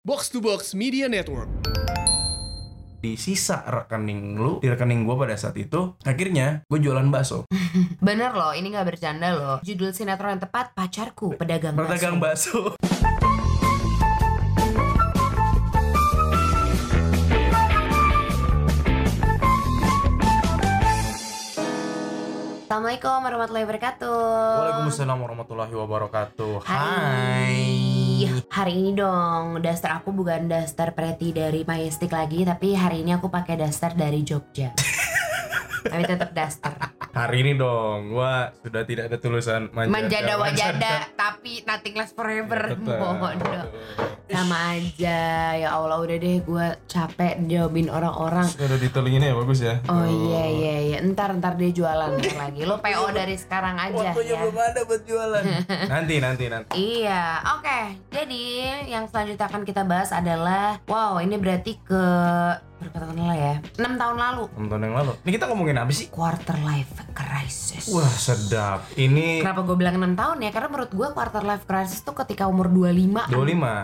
Box 0.00 0.32
to 0.32 0.40
Box 0.40 0.72
Media 0.72 1.12
Network. 1.12 1.44
di 3.00 3.16
sisa 3.16 3.60
rekening 3.64 4.36
lu 4.36 4.56
di 4.56 4.68
rekening 4.68 5.04
gue 5.04 5.12
pada 5.12 5.36
saat 5.36 5.56
itu 5.56 5.92
akhirnya 6.04 6.64
gue 6.64 6.80
jualan 6.80 7.04
bakso 7.08 7.44
Bener 8.08 8.32
loh, 8.32 8.52
ini 8.52 8.72
gak 8.72 8.88
bercanda 8.88 9.28
loh. 9.32 9.56
Judul 9.60 9.92
sinetron 9.92 10.36
yang 10.36 10.42
tepat, 10.42 10.72
Pacarku, 10.72 11.36
Pedagang 11.36 11.76
Bakso. 11.76 11.84
berdagang 11.84 12.16
bakso 12.16 12.60
Assalamualaikum 22.70 23.18
warahmatullahi 23.26 23.64
wabarakatuh. 23.66 24.14
Waalaikumsalam 24.62 25.18
warahmatullahi 25.18 25.74
wabarakatuh 25.74 26.52
Hai. 26.62 26.78
Hai 26.78 27.99
Hari 28.28 28.72
ini 28.76 28.92
dong, 28.92 29.64
daster 29.64 29.96
aku 29.96 30.12
bukan 30.12 30.44
daster 30.44 30.92
pretty 30.92 31.32
dari 31.32 31.64
Majestic 31.64 32.12
lagi, 32.12 32.44
tapi 32.44 32.76
hari 32.76 33.00
ini 33.00 33.16
aku 33.16 33.32
pakai 33.32 33.56
daster 33.56 33.96
dari 33.96 34.20
Jogja. 34.20 34.76
tapi 35.90 36.04
tetap 36.04 36.36
daster. 36.36 36.99
Hari 37.10 37.42
ini 37.42 37.52
dong 37.58 38.14
gue 38.14 38.34
sudah 38.62 38.82
tidak 38.86 39.10
ada 39.10 39.18
tulisan 39.18 39.66
manjada 39.74 39.90
Manjada 39.90 40.34
wajada, 40.38 40.92
tapi 41.18 41.58
nothing 41.66 41.94
lasts 41.98 42.14
forever. 42.14 42.78
Bodoh. 42.78 43.66
Sama 44.30 44.78
aja, 44.78 45.18
ya 45.58 45.68
Allah 45.74 45.98
udah 45.98 46.14
deh 46.14 46.38
gue 46.38 46.66
capek 46.86 47.42
jawabin 47.50 47.90
orang-orang. 47.90 48.46
Sudah 48.46 48.78
ditulinginnya 48.78 49.34
ya 49.34 49.36
bagus 49.36 49.58
ya 49.58 49.82
Oh 49.90 50.06
iya 50.06 50.44
iya 50.46 50.74
iya, 50.86 50.96
ntar 51.02 51.34
ntar 51.34 51.58
dia 51.58 51.74
jualan 51.74 52.14
ntar 52.14 52.36
lagi. 52.38 52.62
Lo 52.62 52.78
PO 52.78 53.10
dari 53.10 53.34
sekarang 53.34 53.74
aja 53.74 54.14
Waktunya 54.14 54.38
ya. 54.38 54.40
belum 54.46 54.58
ada 54.62 54.80
buat 54.86 55.02
jualan 55.02 55.42
Nanti 55.98 56.14
nanti 56.22 56.44
nanti 56.46 56.70
Iya, 56.78 57.42
oke. 57.58 57.80
Jadi 58.14 58.44
yang 58.86 59.10
selanjutnya 59.10 59.50
akan 59.50 59.62
kita 59.66 59.82
bahas 59.82 60.14
adalah, 60.14 60.78
wow 60.86 61.18
ini 61.18 61.34
berarti 61.34 61.74
ke 61.82 62.04
berapa 62.80 62.96
tahun 62.98 63.16
lalu 63.18 63.36
ya? 63.36 63.54
6 63.76 63.94
tahun 63.94 64.16
lalu. 64.16 64.44
6 64.56 64.66
tahun 64.66 64.82
yang 64.82 64.94
lalu 64.96 65.12
Ini 65.20 65.30
kita 65.30 65.44
ngomongin 65.46 65.76
apa 65.76 65.90
sih? 65.90 66.06
Quarter 66.08 66.56
life 66.60 66.90
crisis. 67.12 67.84
Wah 67.86 68.08
sedap 68.08 68.88
Ini 68.94 69.40
Kenapa 69.40 69.60
gue 69.62 69.76
bilang 69.76 69.94
6 69.94 70.16
tahun 70.16 70.36
ya? 70.40 70.50
Karena 70.50 70.68
menurut 70.68 70.90
gue 70.90 71.08
quarter 71.10 71.42
life 71.42 71.64
crisis 71.64 72.00
tuh 72.00 72.16
ketika 72.16 72.44
umur 72.44 72.66
25 72.66 73.28
25 73.28 73.36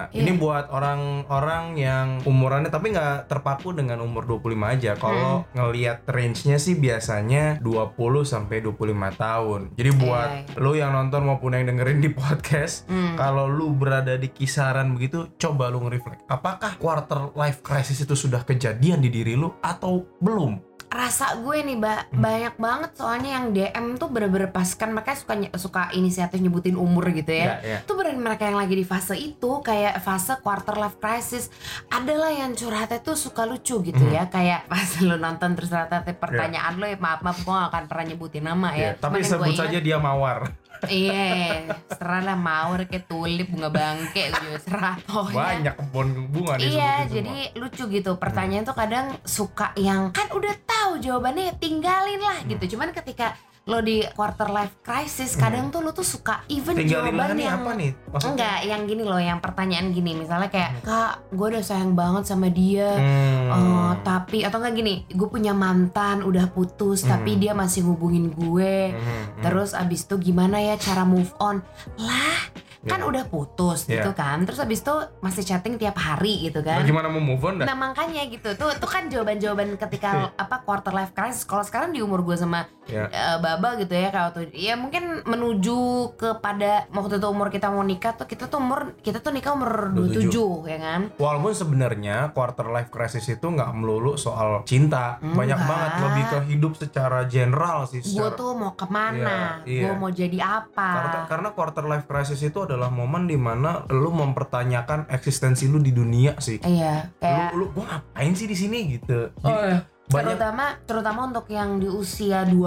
Iya. 0.09 0.17
Ini 0.17 0.31
buat 0.35 0.65
orang-orang 0.71 1.65
yang 1.75 2.07
umurannya 2.23 2.69
tapi 2.69 2.91
nggak 2.91 3.27
terpaku 3.27 3.73
dengan 3.73 4.01
umur 4.01 4.25
25 4.27 4.41
aja 4.71 4.93
Kalau 4.95 5.15
Hmm. 5.37 5.45
ngelihat 5.55 6.07
range-nya 6.07 6.57
sih 6.57 6.75
biasanya 6.75 7.61
20 7.61 7.93
sampai 8.25 8.61
25 8.61 8.73
tahun 9.13 9.61
Jadi 9.75 9.91
buat 9.95 10.29
Iya, 10.29 10.41
iya. 10.47 10.57
lu 10.57 10.73
yang 10.73 10.93
nonton 10.93 11.23
maupun 11.23 11.53
yang 11.53 11.67
dengerin 11.67 12.01
di 12.01 12.09
podcast 12.11 12.87
Hmm. 12.87 13.15
Kalau 13.15 13.45
lu 13.47 13.69
berada 13.71 14.15
di 14.15 14.29
kisaran 14.29 14.93
begitu 14.93 15.29
Coba 15.37 15.69
lu 15.69 15.83
nge-reflect 15.83 16.25
Apakah 16.27 16.77
quarter 16.77 17.35
life 17.35 17.61
crisis 17.61 17.99
itu 17.99 18.15
sudah 18.15 18.41
kejadian 18.41 18.85
di 18.95 19.11
diri 19.11 19.35
lu 19.35 19.51
atau 19.59 20.07
belum? 20.23 20.63
Rasa 20.87 21.43
gue 21.43 21.61
nih, 21.61 21.77
Mbak, 21.77 22.01
Hmm. 22.09 22.23
banyak 22.23 22.55
banget 22.57 22.91
soalnya 22.95 23.31
yang 23.37 23.51
DM 23.51 23.99
tuh 23.99 24.07
bener-bener 24.07 24.49
pas 24.49 24.71
kan 24.71 24.95
mereka 24.95 25.13
suka 25.13 25.35
suka 25.59 25.83
inisiatif 25.93 26.39
nyebutin 26.39 26.79
umur 26.79 27.11
gitu 27.11 27.27
ya. 27.27 27.59
ya. 27.59 27.79
Itu 27.83 27.99
beneran 27.99 28.23
mereka 28.23 28.47
yang 28.47 28.55
lagi 28.55 28.73
di 28.73 28.87
fase 28.87 29.13
itu 29.13 29.51
kayak 29.61 29.99
fase 29.99 30.39
quarter 30.39 30.79
life 30.79 30.97
crisis 30.97 31.51
adalah 31.91 32.31
yang 32.31 32.55
curhatnya 32.55 33.03
tuh 33.03 33.19
suka 33.19 33.43
lucu 33.45 33.83
gitu 33.83 33.99
Mhm. 33.99 34.15
ya 34.15 34.25
kayak 34.31 34.61
pas 34.73 34.87
lu 35.03 35.19
nonton 35.19 35.59
terus 35.59 35.69
ternyata 35.69 36.07
pertanyaan 36.07 36.79
lo 36.79 36.87
ya 36.87 36.97
maaf 36.97 37.21
maaf 37.21 37.43
gue 37.43 37.51
gak 37.51 37.67
akan 37.67 37.85
pernah 37.85 38.05
nyebutin 38.07 38.45
nama 38.47 38.69
Ya, 38.73 38.79
ya 38.79 38.91
tapi 38.95 39.21
Cuman 39.21 39.31
sebut 39.43 39.59
saja 39.59 39.79
dia 39.83 39.99
mawar. 39.99 40.55
Iya 40.87 41.63
serah 41.89 42.21
lah 42.23 42.35
mawar 42.35 42.85
kayak 42.85 43.07
tulip 43.07 43.47
bunga 43.47 43.69
bangke 43.69 44.29
juga 44.31 44.59
serah 44.59 44.95
pokoknya 45.03 45.37
Banyak 45.37 45.75
kebun 45.77 46.09
bunga 46.29 46.55
Iya, 46.57 46.93
disebutin 47.03 47.13
jadi 47.13 47.37
lucu 47.55 47.83
gitu. 47.91 48.11
Pertanyaan 48.17 48.65
tuh 48.65 48.75
kadang 48.75 49.07
suka 49.23 49.73
yang 49.75 50.11
kan 50.11 50.29
udah 50.29 50.55
tahu 50.63 50.93
jawabannya, 50.99 51.57
tinggalin 51.57 52.19
lah 52.19 52.39
Hmm. 52.39 52.49
gitu. 52.49 52.77
Cuman 52.77 52.93
ketika 52.93 53.35
lo 53.67 53.83
di 53.83 53.99
quarter 54.15 54.47
life 54.47 54.79
crisis, 54.79 55.35
kadang 55.35 55.75
tuh 55.75 55.83
lo 55.83 55.91
tuh 55.91 56.07
suka 56.07 56.47
even 56.47 56.79
lah 56.79 56.87
jawaban 56.87 57.35
yang 57.35 57.59
apa 57.59 57.75
nih? 57.75 57.91
Maksudnya? 58.15 58.31
enggak, 58.31 58.59
yang 58.63 58.83
gini 58.87 59.03
loh, 59.03 59.19
yang 59.19 59.39
pertanyaan 59.43 59.91
gini, 59.91 60.15
misalnya 60.15 60.47
kayak 60.47 60.87
kak, 60.87 61.35
gue 61.35 61.47
udah 61.51 61.65
sayang 61.67 61.99
banget 61.99 62.31
sama 62.31 62.47
dia. 62.47 62.95
Hmm. 62.95 63.51
Oh, 63.51 63.93
tapi 64.07 64.47
atau 64.47 64.63
enggak 64.63 64.75
gini, 64.79 64.95
gue 65.11 65.27
punya 65.27 65.51
mantan 65.51 66.23
udah 66.23 66.47
putus 66.49 67.03
tapi 67.03 67.35
Hmm. 67.35 67.41
dia 67.43 67.53
masih 67.53 67.83
ngubungin 67.83 68.31
gue. 68.31 68.95
Hmm, 68.95 69.03
hmm. 69.03 69.43
Terus 69.43 69.75
abis 69.75 70.07
itu 70.07 70.15
gimana 70.23 70.63
ya 70.63 70.79
cara 70.79 71.03
move 71.03 71.35
on? 71.37 71.59
Lah, 71.99 72.39
kan 72.87 73.03
Ya. 73.03 73.05
udah 73.05 73.27
putus 73.27 73.91
Ya. 73.91 73.99
gitu 73.99 74.15
kan. 74.15 74.47
Terus 74.47 74.63
abis 74.63 74.79
itu 74.79 74.95
masih 75.19 75.43
chatting 75.43 75.75
tiap 75.75 75.99
hari 75.99 76.47
gitu 76.47 76.63
kan. 76.63 76.87
Bagaimana 76.87 77.11
mau 77.11 77.19
move 77.19 77.43
on 77.43 77.59
dah? 77.59 77.67
Nah 77.67 77.75
makanya 77.75 78.23
gitu 78.31 78.55
tuh 78.55 78.71
tuh 78.79 78.87
kan 78.87 79.11
jawaban-jawaban 79.11 79.75
ketika 79.75 80.31
apa 80.39 80.63
quarter 80.63 80.95
life 80.95 81.11
crisis. 81.11 81.43
Kalau 81.43 81.67
sekarang 81.67 81.91
di 81.91 81.99
umur 81.99 82.23
gue 82.23 82.39
sama 82.39 82.63
Ya. 82.87 83.11
eh, 83.11 83.37
Baba 83.39 83.75
gitu 83.77 83.91
ya 83.91 84.09
kalau 84.09 84.31
tuh 84.31 84.47
ya 84.55 84.79
mungkin 84.79 85.27
menuju 85.27 85.79
kepada 86.15 86.87
waktu 86.89 87.19
itu 87.19 87.27
umur 87.27 87.51
kita 87.51 87.67
mau 87.67 87.83
nikah 87.83 88.15
tuh 88.15 88.25
kita 88.25 88.47
tuh 88.47 88.63
umur 88.63 88.95
kita 89.03 89.19
tuh 89.19 89.35
nikah 89.35 89.53
umur 89.53 89.91
27 89.91 90.31
ya 90.67 90.79
kan. 90.79 91.01
Walaupun 91.19 91.53
sebenarnya 91.53 92.31
quarter 92.31 92.71
life 92.71 92.89
crisis 92.89 93.27
itu 93.27 93.43
nggak 93.43 93.75
melulu 93.75 94.15
soal 94.15 94.63
cinta, 94.63 95.19
banyak 95.19 95.57
Enggak. 95.57 95.67
banget 95.69 95.93
lebih 96.01 96.25
ke 96.27 96.39
hidup 96.47 96.73
secara 96.75 97.27
general 97.27 97.85
sih. 97.85 98.01
Gue 98.01 98.11
secara- 98.31 98.39
tuh 98.39 98.51
mau 98.55 98.73
ke 98.73 98.87
mana? 98.87 99.63
Iya, 99.67 99.69
iya. 99.69 99.83
Gue 99.83 99.93
mau 99.97 100.11
jadi 100.11 100.39
apa? 100.41 100.89
Karena, 100.89 101.19
karena 101.27 101.49
quarter 101.51 101.85
life 101.85 102.07
crisis 102.07 102.41
itu 102.41 102.63
adalah 102.63 102.89
momen 102.89 103.27
di 103.27 103.35
mana 103.35 103.83
lu 103.89 104.11
mempertanyakan 104.11 105.11
eksistensi 105.11 105.67
lu 105.67 105.79
di 105.79 105.91
dunia 105.91 106.39
sih. 106.39 106.63
Iya, 106.63 107.11
kayak 107.19 107.51
Lu, 107.53 107.67
lu 107.67 107.75
gua 107.75 107.85
ngapain 107.89 108.33
sih 108.33 108.47
di 108.47 108.55
sini 108.55 108.79
gitu. 108.95 109.33
Oh, 109.41 109.51
iya. 109.51 109.83
Banyak 110.07 110.27
terutama 110.29 110.65
terutama 110.83 111.21
untuk 111.25 111.47
yang 111.49 111.77
di 111.77 111.87
usia 111.87 112.47
25 112.47 112.63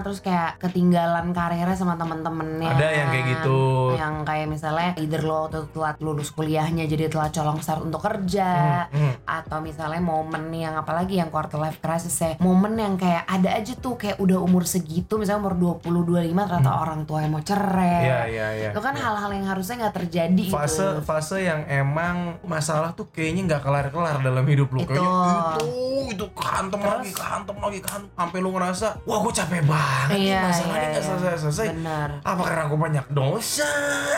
terus 0.00 0.18
kayak 0.18 0.56
ketinggalan 0.58 1.30
karirnya 1.30 1.72
sama 1.72 1.94
temen-temennya 1.94 2.70
Ada 2.70 2.88
yang 2.90 3.08
kayak 3.08 3.26
gitu. 3.30 3.60
yang 3.94 4.14
kayak 4.22 4.46
misalnya 4.46 4.96
either 4.96 5.20
lo 5.20 5.46
tuh 5.46 5.68
telat 5.68 5.96
lulus 5.98 6.30
kuliahnya 6.30 6.84
jadi 6.84 7.06
telat 7.06 7.30
colong 7.30 7.58
start 7.58 7.82
untuk 7.82 8.00
kerja 8.00 8.50
Hmm, 8.88 8.88
hmm. 8.90 9.12
atau 9.24 9.58
misalnya 9.60 9.98
momen 9.98 10.48
yang 10.50 10.74
apalagi 10.74 11.16
yang 11.16 11.28
quarter 11.28 11.58
life 11.58 11.76
crisis 11.78 12.16
ya 12.16 12.34
momen 12.38 12.74
yang 12.74 12.94
kayak 12.94 13.26
ada 13.26 13.52
aja 13.52 13.74
tuh 13.74 13.94
kayak 13.94 14.16
udah 14.16 14.38
umur 14.38 14.64
segitu 14.64 15.14
misalnya 15.14 15.44
umur 15.44 15.54
20 15.78 15.92
25 16.24 16.48
ternyata 16.48 16.72
orang 16.74 17.00
tua 17.04 17.20
yang 17.20 17.32
mau 17.32 17.42
cerai 17.42 18.00
Iya, 18.00 18.20
iya, 18.26 18.46
iya. 18.54 18.68
itu 18.70 18.80
kan 18.80 18.92
Iya. 18.92 19.02
hal-hal 19.04 19.30
yang 19.30 19.46
harusnya 19.46 19.74
nggak 19.78 19.96
terjadi 19.98 20.44
fase 20.48 20.80
gitu 20.88 21.04
fase 21.04 21.36
yang 21.42 21.60
emang 21.66 22.16
masalah 22.42 22.90
tuh 22.90 23.06
kayaknya 23.08 23.42
nggak 23.46 23.62
kelar-kelar 23.62 24.16
dalam 24.18 24.44
hidup 24.44 24.68
lu 24.70 24.80
Itu. 24.80 24.88
kayaknya 24.88 25.12
itu 25.52 25.66
itu 26.08 26.24
kantem 26.32 26.77
Terus? 26.78 26.98
lagi 26.98 27.12
kantem 27.12 27.56
lagi 27.56 27.80
kantem 27.80 28.10
sampai 28.10 28.38
lu 28.38 28.50
ngerasa 28.50 28.86
wah 29.02 29.18
gue 29.20 29.32
capek 29.32 29.62
banget 29.62 30.08
nih 30.10 30.26
Iya, 30.28 30.40
masalah 30.42 30.64
ini 30.68 30.78
iya, 30.78 30.88
nggak 30.88 30.94
iya. 30.96 31.08
selesai-selesai 31.08 31.66
bener 31.70 32.08
apa 32.20 32.42
karena 32.42 32.62
aku 32.64 32.76
banyak 32.76 33.06
dosa 33.08 33.72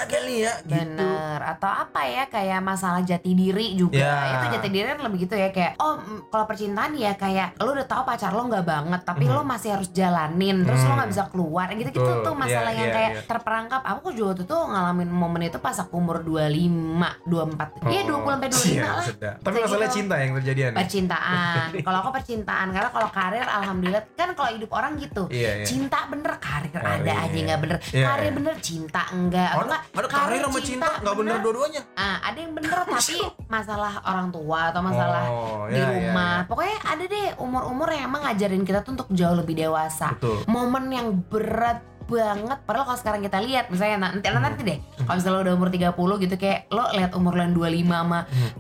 kali 0.06 0.37
ya 0.41 0.54
gitu 0.62 0.78
Bener 1.00 1.38
Atau 1.41 1.69
apa 1.69 2.00
ya 2.03 2.25
Kayak 2.26 2.60
masalah 2.60 3.00
jati 3.00 3.32
diri 3.32 3.75
juga 3.75 3.97
Ya. 3.97 4.38
Itu 4.38 4.47
jati 4.53 4.69
diri 4.69 4.87
kan 4.87 5.00
lebih 5.00 5.19
gitu 5.22 5.34
ya 5.34 5.48
Kayak 5.48 5.78
Oh 5.78 5.97
kalau 6.28 6.44
percintaan 6.44 6.93
ya 6.94 7.12
Kayak 7.15 7.54
Lo 7.56 7.72
udah 7.72 7.84
tahu 7.84 8.03
pacar 8.03 8.31
lo 8.31 8.43
nggak 8.44 8.65
banget 8.65 9.00
Tapi 9.03 9.25
Mhm. 9.25 9.32
lo 9.32 9.42
masih 9.42 9.71
harus 9.72 9.88
jalanin 9.91 10.62
Terus 10.62 10.81
lo 10.81 10.88
Hmm. 10.88 10.97
nggak 10.97 11.10
bisa 11.10 11.25
keluar 11.28 11.66
Gitu-gitu 11.71 12.00
Betul. 12.00 12.22
tuh 12.22 12.34
masalah 12.34 12.71
Iya, 12.71 12.77
yang 12.77 12.88
iya, 12.88 12.97
kayak 12.97 13.10
iya. 13.12 13.22
terperangkap 13.25 13.82
Aku 13.84 14.06
juga 14.10 14.28
waktu 14.32 14.44
itu 14.44 14.56
ngalamin 14.56 15.09
momen 15.09 15.42
itu 15.44 15.59
Pas 15.59 15.77
aku 15.77 15.94
umur 15.94 16.19
25 16.21 17.25
24 17.25 17.87
Iya 17.87 18.03
20 18.04 18.31
sampai 18.31 18.48
25 18.48 18.71
Iya, 18.71 18.82
lah 18.82 19.34
tapi 19.41 19.56
masalah 19.59 19.87
gitu. 19.87 19.97
cinta 19.97 20.15
yang 20.16 20.31
terjadian 20.37 20.71
ya? 20.71 20.78
Percintaan 20.78 21.66
Kalau 21.81 21.98
aku 21.98 22.10
percintaan 22.12 22.49
Karena 22.50 22.90
kalau 22.90 23.08
karir 23.08 23.42
Alhamdulillah 23.42 24.02
Kan 24.12 24.30
kalau 24.32 24.50
hidup 24.50 24.70
orang 24.70 24.92
gitu 24.96 25.22
iya 25.28 25.50
iya 25.56 25.64
Cinta 25.64 26.06
bener 26.06 26.32
Karir, 26.36 26.70
ada 26.72 26.82
Karir. 27.00 27.24
aja 27.24 27.38
nggak 27.46 27.60
bener 27.60 27.76
Iya, 27.90 28.04
Karir 28.04 28.22
iya. 28.22 28.32
bener 28.32 28.54
Cinta 28.58 29.02
enggak 29.08 29.50
Atau 29.50 29.64
ada, 29.64 29.78
ada 29.90 30.08
karir 30.08 30.40
sama 30.42 30.60
cinta 30.60 30.88
nggak 30.98 31.16
bener 31.16 31.34
dua-duanya 31.40 31.82
Ah, 31.92 32.16
ada 32.22 32.38
yang 32.38 32.52
bener 32.52 32.78
tapi 32.90 33.16
masalah 33.46 33.92
orang 34.02 34.28
tua 34.28 34.60
atau 34.68 34.80
masalah 34.80 35.22
Oh, 35.22 35.64
di 35.66 35.74
iya, 35.74 35.84
iya, 35.84 35.88
rumah. 36.10 36.34
iya. 36.36 36.47
Pokoknya 36.47 36.76
ada 36.84 37.04
deh 37.04 37.26
umur-umur 37.36 37.88
yang 37.88 38.04
emang 38.06 38.22
ngajarin 38.22 38.62
kita 38.62 38.80
tuh 38.80 38.92
untuk 38.92 39.08
jauh 39.10 39.34
lebih 39.34 39.54
dewasa. 39.54 40.12
betul 40.12 40.42
Momen 40.46 40.84
yang 40.88 41.08
berat 41.24 41.80
banget 42.04 42.58
padahal 42.60 42.84
kalau 42.84 42.98
sekarang 42.98 43.20
kita 43.20 43.38
lihat 43.38 43.70
misalnya 43.70 44.10
nanti 44.10 44.26
Hmm. 44.26 44.42
nanti 44.42 44.62
deh 44.64 44.78
kalau 44.98 45.14
misalnya 45.14 45.30
lo 45.32 45.42
udah 45.42 45.54
umur 45.54 45.68
30 45.70 45.94
gitu 46.18 46.34
kayak 46.36 46.60
lo 46.68 46.84
lihat 46.91 47.10
umur 47.14 47.32
lo 47.32 47.41
yang 47.41 47.54
25 47.54 47.70
sama 47.86 48.18
Hmm. 48.26 48.50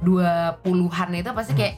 20-an 0.62 1.08
itu 1.16 1.30
pasti 1.32 1.52
kayak 1.52 1.74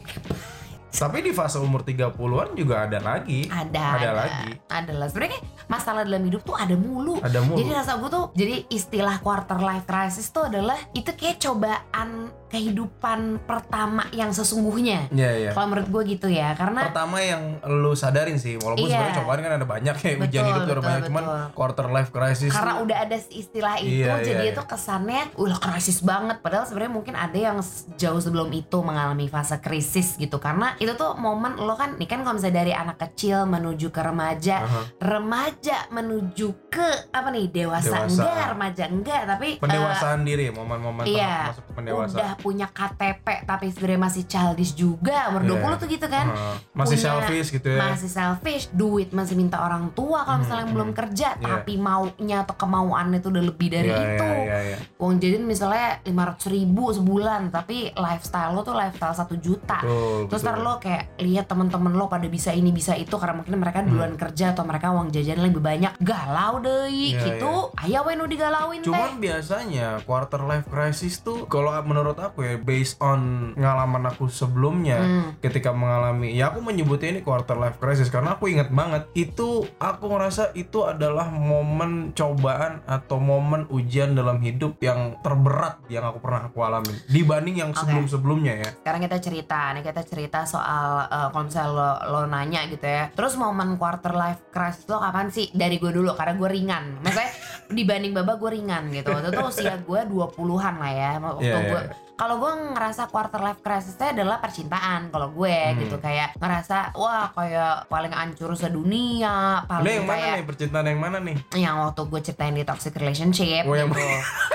Tapi 0.92 1.18
di 1.20 1.32
fase 1.32 1.56
umur 1.56 1.80
30-an 1.80 2.12
juga 2.52 2.84
ada 2.84 2.98
lagi. 2.98 3.48
ada 3.48 3.96
Ada 3.96 4.10
lagi. 4.14 4.48
ada 4.68 4.92
lah 4.92 5.06
sebenarnya 5.06 5.40
masalah 5.66 6.02
dalam 6.02 6.22
hidup 6.22 6.42
tuh 6.42 6.54
ada 6.54 6.72
mulu 6.74 7.16
Ada 7.18 7.40
mulu. 7.40 7.56
jadi 7.56 7.70
rasa 7.74 7.96
gue 7.96 8.08
tuh 8.08 8.24
jadi 8.32 8.66
istilah 8.68 9.16
quarter 9.18 9.58
life 9.58 9.84
crisis 9.84 10.28
tuh 10.28 10.46
adalah 10.46 10.76
itu 10.92 11.08
kayak 11.08 11.38
cobaan 11.38 12.28
kehidupan 12.46 13.18
pertama 13.42 14.04
yang 14.10 14.28
sesungguhnya 14.30 15.08
Iya, 15.08 15.30
iya. 15.38 15.50
kalau 15.50 15.66
menurut 15.68 15.88
gue 15.88 16.02
gitu 16.10 16.28
ya 16.28 16.52
karena 16.52 16.84
Pertama 16.86 17.18
yang 17.18 17.42
lu 17.64 17.92
sadarin 17.92 18.36
sih, 18.36 18.56
walaupun 18.56 18.84
Iya. 18.84 18.92
sebenarnya 18.94 19.16
cobaan 19.18 19.40
kan 19.40 19.52
ada 19.54 19.66
banyak 19.66 19.94
kayak 19.94 20.16
Betul, 20.16 20.28
ujian 20.28 20.44
hidup 20.44 20.52
tuh 20.52 20.62
ada 20.62 20.74
betul, 20.74 20.84
banyak, 20.86 21.02
cuman 21.06 21.24
betul. 21.24 21.40
quarter 21.54 21.86
life 21.88 22.10
crisis 22.10 22.50
karena 22.50 22.72
tuh- 22.72 22.82
udah 22.82 22.98
ada 22.98 23.16
istilah 23.30 23.74
itu 23.78 23.92
Iya, 23.98 24.12
jadi 24.20 24.42
iya, 24.42 24.52
itu 24.52 24.60
iya. 24.60 24.68
kesannya 24.68 25.22
udah 25.34 25.58
krisis 25.58 25.98
banget 26.00 26.36
padahal 26.38 26.64
sebenarnya 26.64 26.92
mungkin 26.92 27.14
ada 27.14 27.38
yang 27.38 27.58
jauh 27.94 28.20
sebelum 28.20 28.48
itu 28.50 28.76
mengalami 28.78 29.26
fase 29.26 29.56
krisis 29.58 30.14
gitu 30.14 30.36
karena 30.36 30.76
itu 30.82 30.92
tuh 30.92 31.14
momen 31.14 31.54
lo 31.56 31.72
kan 31.72 31.94
nih 31.94 32.04
kan 32.04 32.20
kalau 32.20 32.34
misalnya 32.34 32.58
dari 32.58 32.72
anak 32.72 32.98
kecil 32.98 33.44
menuju 33.44 33.88
ke 33.88 34.00
remaja 34.00 34.56
Aha. 34.60 34.80
remaja 34.98 35.86
menuju 35.88 36.48
ke 36.66 36.90
apa 37.08 37.28
nih 37.28 37.46
dewasa, 37.48 38.02
Dewasa. 38.02 38.10
enggak 38.18 38.44
remaja 38.50 38.84
enggak 38.86 39.22
tapi 39.28 39.48
eh, 39.50 39.60
pendewasaan 39.60 40.20
diri, 40.22 40.48
momen-momen 40.48 41.04
iya, 41.04 41.48
masuk 41.48 41.62
ke 41.62 41.72
pendewasaan. 41.74 42.18
udah 42.18 42.30
punya 42.36 42.66
KTP 42.66 43.26
tapi 43.44 43.66
sebenarnya 43.68 44.00
masih 44.02 44.22
childish 44.24 44.72
juga 44.72 45.30
umur. 45.30 45.42
20 45.46 45.78
tuh 45.78 45.88
gitu 45.88 46.06
kan 46.06 46.26
Aha. 46.26 46.52
Masih 46.72 46.96
Punya- 46.96 47.06
selfish 47.14 47.48
gitu 47.52 47.68
ya. 47.68 47.80
masih 47.84 48.08
selfish 48.08 48.64
duit 48.72 49.08
masih 49.10 49.34
minta 49.34 49.60
orang 49.60 49.92
tua 49.92 50.24
kalau 50.24 50.40
misalnya 50.40 50.60
Hmm, 50.62 50.74
belum 50.74 50.90
hmm. 50.90 50.98
kerja 50.98 51.28
Iya. 51.34 51.46
tapi 51.52 51.72
maunya 51.76 52.36
atau 52.40 52.54
kemauannya 52.54 53.18
itu 53.18 53.28
udah 53.28 53.44
lebih 53.44 53.68
dari 53.68 53.88
Iya, 53.88 54.00
itu 54.08 54.24
Iya, 54.24 54.40
iya, 54.42 54.58
iya. 54.64 54.76
uang 54.96 55.14
jajan 55.16 55.44
misalnya 55.44 55.86
500 56.00 56.48
ribu 56.48 56.88
sebulan 56.88 57.42
tapi 57.48 57.76
lifestyle 57.92 58.50
lo 58.50 58.62
tuh 58.62 58.72
lifestyle 58.72 59.12
satu 59.12 59.36
juta 59.36 59.78
Betul, 59.78 60.26
terus 60.26 60.42
betul. 60.42 60.50
Lo 60.72 60.80
kayak 60.80 61.20
lihat 61.20 61.44
temen-temen 61.44 61.92
lo 61.92 62.08
pada 62.08 62.24
bisa 62.24 62.50
ini 62.50 62.72
bisa 62.72 62.96
itu 62.96 63.12
karena 63.12 63.36
mungkin 63.36 63.60
mereka 63.60 63.84
duluan 63.84 64.16
kerja 64.16 64.56
atau 64.56 64.64
mereka 64.64 64.88
uang 64.90 65.12
jajan 65.12 65.38
lebih 65.38 65.60
banyak 65.60 65.92
galau 66.00 66.58
deh 66.58 66.70
Hmm. 66.82 66.90
Iya, 66.92 67.18
gitu 67.28 67.52
ayo 67.74 68.00
we 68.02 68.14
nu 68.14 68.24
digalauin 68.24 68.80
Cuman 68.80 69.16
teh 69.16 69.28
biasanya 69.28 70.00
quarter 70.02 70.40
life 70.42 70.64
crisis 70.66 71.20
tuh 71.20 71.44
kalau 71.44 71.68
menurut 71.82 72.16
aku 72.16 72.42
ya 72.42 72.56
based 72.56 72.96
on 72.98 73.52
pengalaman 73.52 74.06
aku 74.06 74.26
sebelumnya 74.26 74.98
Hmm. 75.02 75.34
ketika 75.38 75.70
mengalami 75.70 76.32
ya 76.32 76.48
aku 76.48 76.62
menyebutnya 76.62 77.10
ini 77.10 77.20
quarter 77.20 77.54
life 77.54 77.76
crisis 77.76 78.08
karena 78.08 78.36
aku 78.36 78.48
ingat 78.48 78.70
banget 78.70 79.04
itu 79.12 79.66
aku 79.76 80.04
ngerasa 80.08 80.54
itu 80.54 80.84
adalah 80.84 81.28
momen 81.28 82.12
cobaan 82.12 82.80
atau 82.84 83.18
momen 83.18 83.66
ujian 83.68 84.14
dalam 84.14 84.38
hidup 84.38 84.78
yang 84.78 85.18
terberat 85.20 85.82
yang 85.88 86.04
aku 86.04 86.18
pernah 86.18 86.46
aku 86.46 86.58
alami 86.60 86.94
dibanding 87.06 87.56
yang 87.58 87.70
sebelum-sebelumnya 87.72 88.54
ya. 88.58 88.70
sekarang 88.78 89.02
kita 89.02 89.18
cerita 89.18 89.58
nih 89.74 89.82
kita 89.82 90.02
cerita 90.02 90.38
soal 90.44 90.61
eh, 90.62 91.28
kalau 91.34 91.44
misalnya 91.46 91.70
lo, 91.74 91.90
lo 92.08 92.20
nanya 92.30 92.60
gitu 92.70 92.86
ya. 92.86 93.10
Terus 93.12 93.34
momen 93.34 93.76
quarter 93.76 94.14
life 94.14 94.48
crisis 94.54 94.86
lo 94.86 95.02
kapan 95.02 95.28
sih? 95.28 95.50
Dari 95.50 95.76
gue 95.76 95.90
dulu 95.90 96.14
karena 96.14 96.34
gue 96.38 96.48
ringan. 96.48 96.84
Maksudnya 97.02 97.30
dibanding 97.72 98.12
baba 98.14 98.38
gue 98.38 98.50
ringan 98.54 98.88
gitu. 98.94 99.10
Itu 99.10 99.28
tuh 99.34 99.44
usia 99.50 99.74
gue 99.80 100.00
20-an 100.06 100.74
lah 100.78 100.92
ya. 100.92 101.12
Waktu 101.18 101.42
Iya, 101.42 101.58
iya, 101.58 101.70
gue 101.70 101.80
iya. 101.82 102.11
Kalau 102.22 102.38
gue 102.38 102.52
ngerasa 102.70 103.10
quarter 103.10 103.42
life 103.42 103.58
crisisnya 103.58 104.14
adalah 104.14 104.38
percintaan 104.38 105.10
kalau 105.10 105.34
gue 105.34 105.50
Hmm. 105.50 105.78
gitu 105.82 105.98
kayak 105.98 106.38
ngerasa 106.38 106.94
wah 106.94 107.34
kayak 107.34 107.90
paling 107.90 108.14
hancur 108.14 108.54
sedunia 108.54 109.66
paling 109.66 109.90
yang 109.92 110.06
mana 110.06 110.22
kayak 110.22 110.36
nih 110.36 110.46
percintaan 110.46 110.86
yang 110.86 111.00
mana 111.02 111.18
nih? 111.18 111.36
yang 111.58 111.74
waktu 111.82 112.02
gue 112.06 112.20
ceritain 112.22 112.54
di 112.54 112.62
toxic 112.62 112.94
relationship 112.94 113.66
Oh, 113.66 113.74
yang 113.74 113.90
gitu 113.90 114.06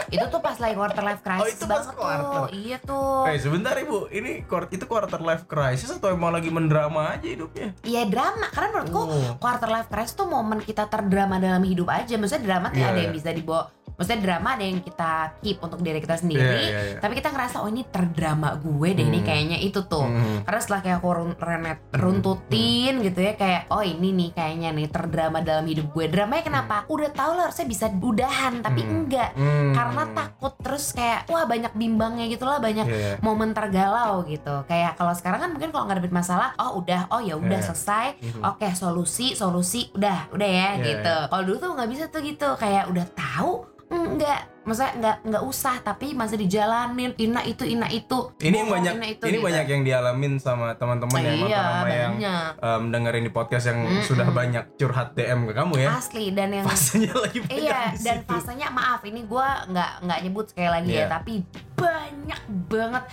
itu 0.09 0.25
tuh 0.31 0.39
pas 0.39 0.55
lagi 0.55 0.79
quarter 0.79 1.03
life 1.03 1.19
crisis 1.19 1.59
itu 1.59 1.65
pas 1.65 1.83
banget 1.83 1.95
quarter. 1.99 2.31
tuh 2.31 2.45
iya 2.55 2.77
tuh 2.79 3.27
Eh 3.27 3.35
sebentar 3.35 3.75
ibu, 3.75 4.07
ini 4.07 4.47
itu 4.47 4.85
quarter 4.87 5.19
life 5.19 5.43
crisis 5.43 5.91
atau 5.91 6.07
emang 6.07 6.31
lagi 6.31 6.47
mendrama 6.47 7.11
aja 7.11 7.27
hidupnya? 7.27 7.75
Iya 7.83 8.07
drama 8.07 8.47
karena 8.47 8.67
menurutku 8.71 9.01
Oh. 9.03 9.35
quarter 9.37 9.67
life 9.67 9.91
crisis 9.91 10.15
tuh 10.15 10.23
momen 10.25 10.63
kita 10.63 10.87
terdrama 10.87 11.35
dalam 11.35 11.59
hidup 11.61 11.91
aja 11.91 12.15
maksudnya 12.15 12.47
drama 12.47 12.71
tuh 12.71 12.79
Iya, 12.79 12.87
ada 12.87 12.95
iya. 12.95 13.03
yang 13.03 13.13
bisa 13.13 13.29
dibawa 13.29 13.67
maksudnya 13.97 14.21
drama 14.23 14.49
ada 14.51 14.61
yang 14.61 14.79
kita 14.79 15.11
keep 15.39 15.57
untuk 15.57 15.81
diri 15.81 15.97
kita 15.97 16.15
sendiri 16.15 16.37
Iya, 16.39 16.61
iya, 16.63 16.79
iya. 16.87 16.97
tapi 16.97 17.13
kita 17.13 17.29
ngerasa 17.29 17.59
oh 17.59 17.67
ini 17.67 17.81
terdrama 17.83 18.53
gue 18.55 18.89
deh 18.91 19.03
ini 19.03 19.17
Hmm. 19.17 19.27
kayaknya 19.27 19.57
itu 19.59 19.81
tuh 19.83 20.05
Hmm. 20.05 20.45
karena 20.45 20.59
setelah 20.59 20.81
kayak 20.81 20.97
aku 20.97 21.09
run- 21.09 21.39
renet 21.39 21.79
runtutin 21.91 23.01
gitu 23.01 23.19
ya 23.19 23.33
kayak 23.33 23.61
oh 23.67 23.81
ini 23.81 24.09
nih 24.11 24.29
kayaknya 24.31 24.69
nih 24.71 24.87
terdrama 24.87 25.39
dalam 25.39 25.65
hidup 25.65 25.89
gue 25.89 26.05
dramanya 26.07 26.43
kenapa 26.43 26.85
udah 26.87 27.09
tahu 27.09 27.31
lah 27.33 27.43
harusnya 27.45 27.65
bisa 27.65 27.85
udahan 27.89 28.53
tapi 28.59 28.81
Hmm. 28.81 28.93
enggak 28.95 29.29
Hmm. 29.33 29.73
karena 29.73 30.03
takut 30.13 30.53
terus 30.59 30.85
kayak 30.91 31.25
wah 31.27 31.43
banyak 31.43 31.73
bimbangnya 31.73 32.25
gitu 32.27 32.43
lah 32.43 32.57
banyak 32.57 32.85
Iya. 32.85 33.11
momen 33.19 33.51
tergalau 33.51 34.21
gitu 34.23 34.61
kayak 34.65 34.93
kalau 34.95 35.11
sekarang 35.11 35.39
kan 35.39 35.49
mungkin 35.49 35.69
kalau 35.69 35.85
ngadepin 35.85 36.13
masalah 36.13 36.53
oh 36.55 36.77
udah 36.77 37.09
oh 37.09 37.19
ya 37.19 37.33
udah 37.33 37.49
Iya. 37.55 37.67
selesai 37.67 38.05
Mhm. 38.19 38.41
oke 38.43 38.67
solusi 38.71 39.33
solusi 39.33 39.89
udah 39.91 40.29
udah 40.29 40.45
ya 40.47 40.69
Iya, 40.75 40.85
gitu 40.85 41.15
kalau 41.27 41.43
dulu 41.43 41.57
tuh 41.57 41.71
nggak 41.73 41.89
bisa 41.89 42.03
tuh 42.07 42.21
gitu 42.21 42.47
kayak 42.55 42.85
udah 42.87 43.05
tahu 43.09 43.53
enggak 43.87 44.39
maksudnya 44.61 44.91
nggak 44.93 45.17
nggak 45.23 45.43
usah 45.45 45.75
tapi 45.79 46.11
masih 46.11 46.35
dijalanin 46.37 47.15
ina 47.15 47.39
itu 47.41 47.63
ina 47.63 47.87
itu 47.87 48.35
Ini 48.37 48.51
yang 48.53 48.67
bohong, 48.67 48.75
banyak, 48.75 48.93
ina 48.93 49.07
itu, 49.07 49.23
ini 49.23 49.31
gitu. 49.33 49.47
banyak 49.47 49.65
yang 49.65 49.81
dialamin 49.81 50.33
sama 50.37 50.75
teman-teman 50.75 51.17
ya, 51.17 51.33
iya 51.33 51.61
sama 51.63 51.87
yang 51.87 52.13
em, 52.53 52.81
dengerin 52.91 53.23
di 53.23 53.31
podcast 53.31 53.65
yang 53.65 53.79
Mm-mm. 53.81 54.03
sudah 54.03 54.27
banyak 54.29 54.75
curhat 54.75 55.15
DM 55.15 55.47
ke 55.47 55.53
kamu 55.53 55.73
ya. 55.77 55.89
asli 55.93 56.25
dan 56.29 56.51
yang 56.51 56.65
Fasenya 56.65 57.15
lagi 57.15 57.39
banyak 57.39 57.55
Iya, 57.57 57.79
di 57.89 58.03
dan 58.03 58.17
situ. 58.19 58.27
fasenya 58.29 58.67
maaf 58.69 59.01
ini 59.01 59.23
gua 59.23 59.47
nggak 59.65 59.91
nggak 60.03 60.19
nyebut 60.21 60.45
sekali 60.47 60.69
lagi 60.69 60.89
Iya. 60.89 60.99
ya, 60.99 61.05
tapi 61.09 61.33
banyak 61.73 62.41
banget. 62.67 63.03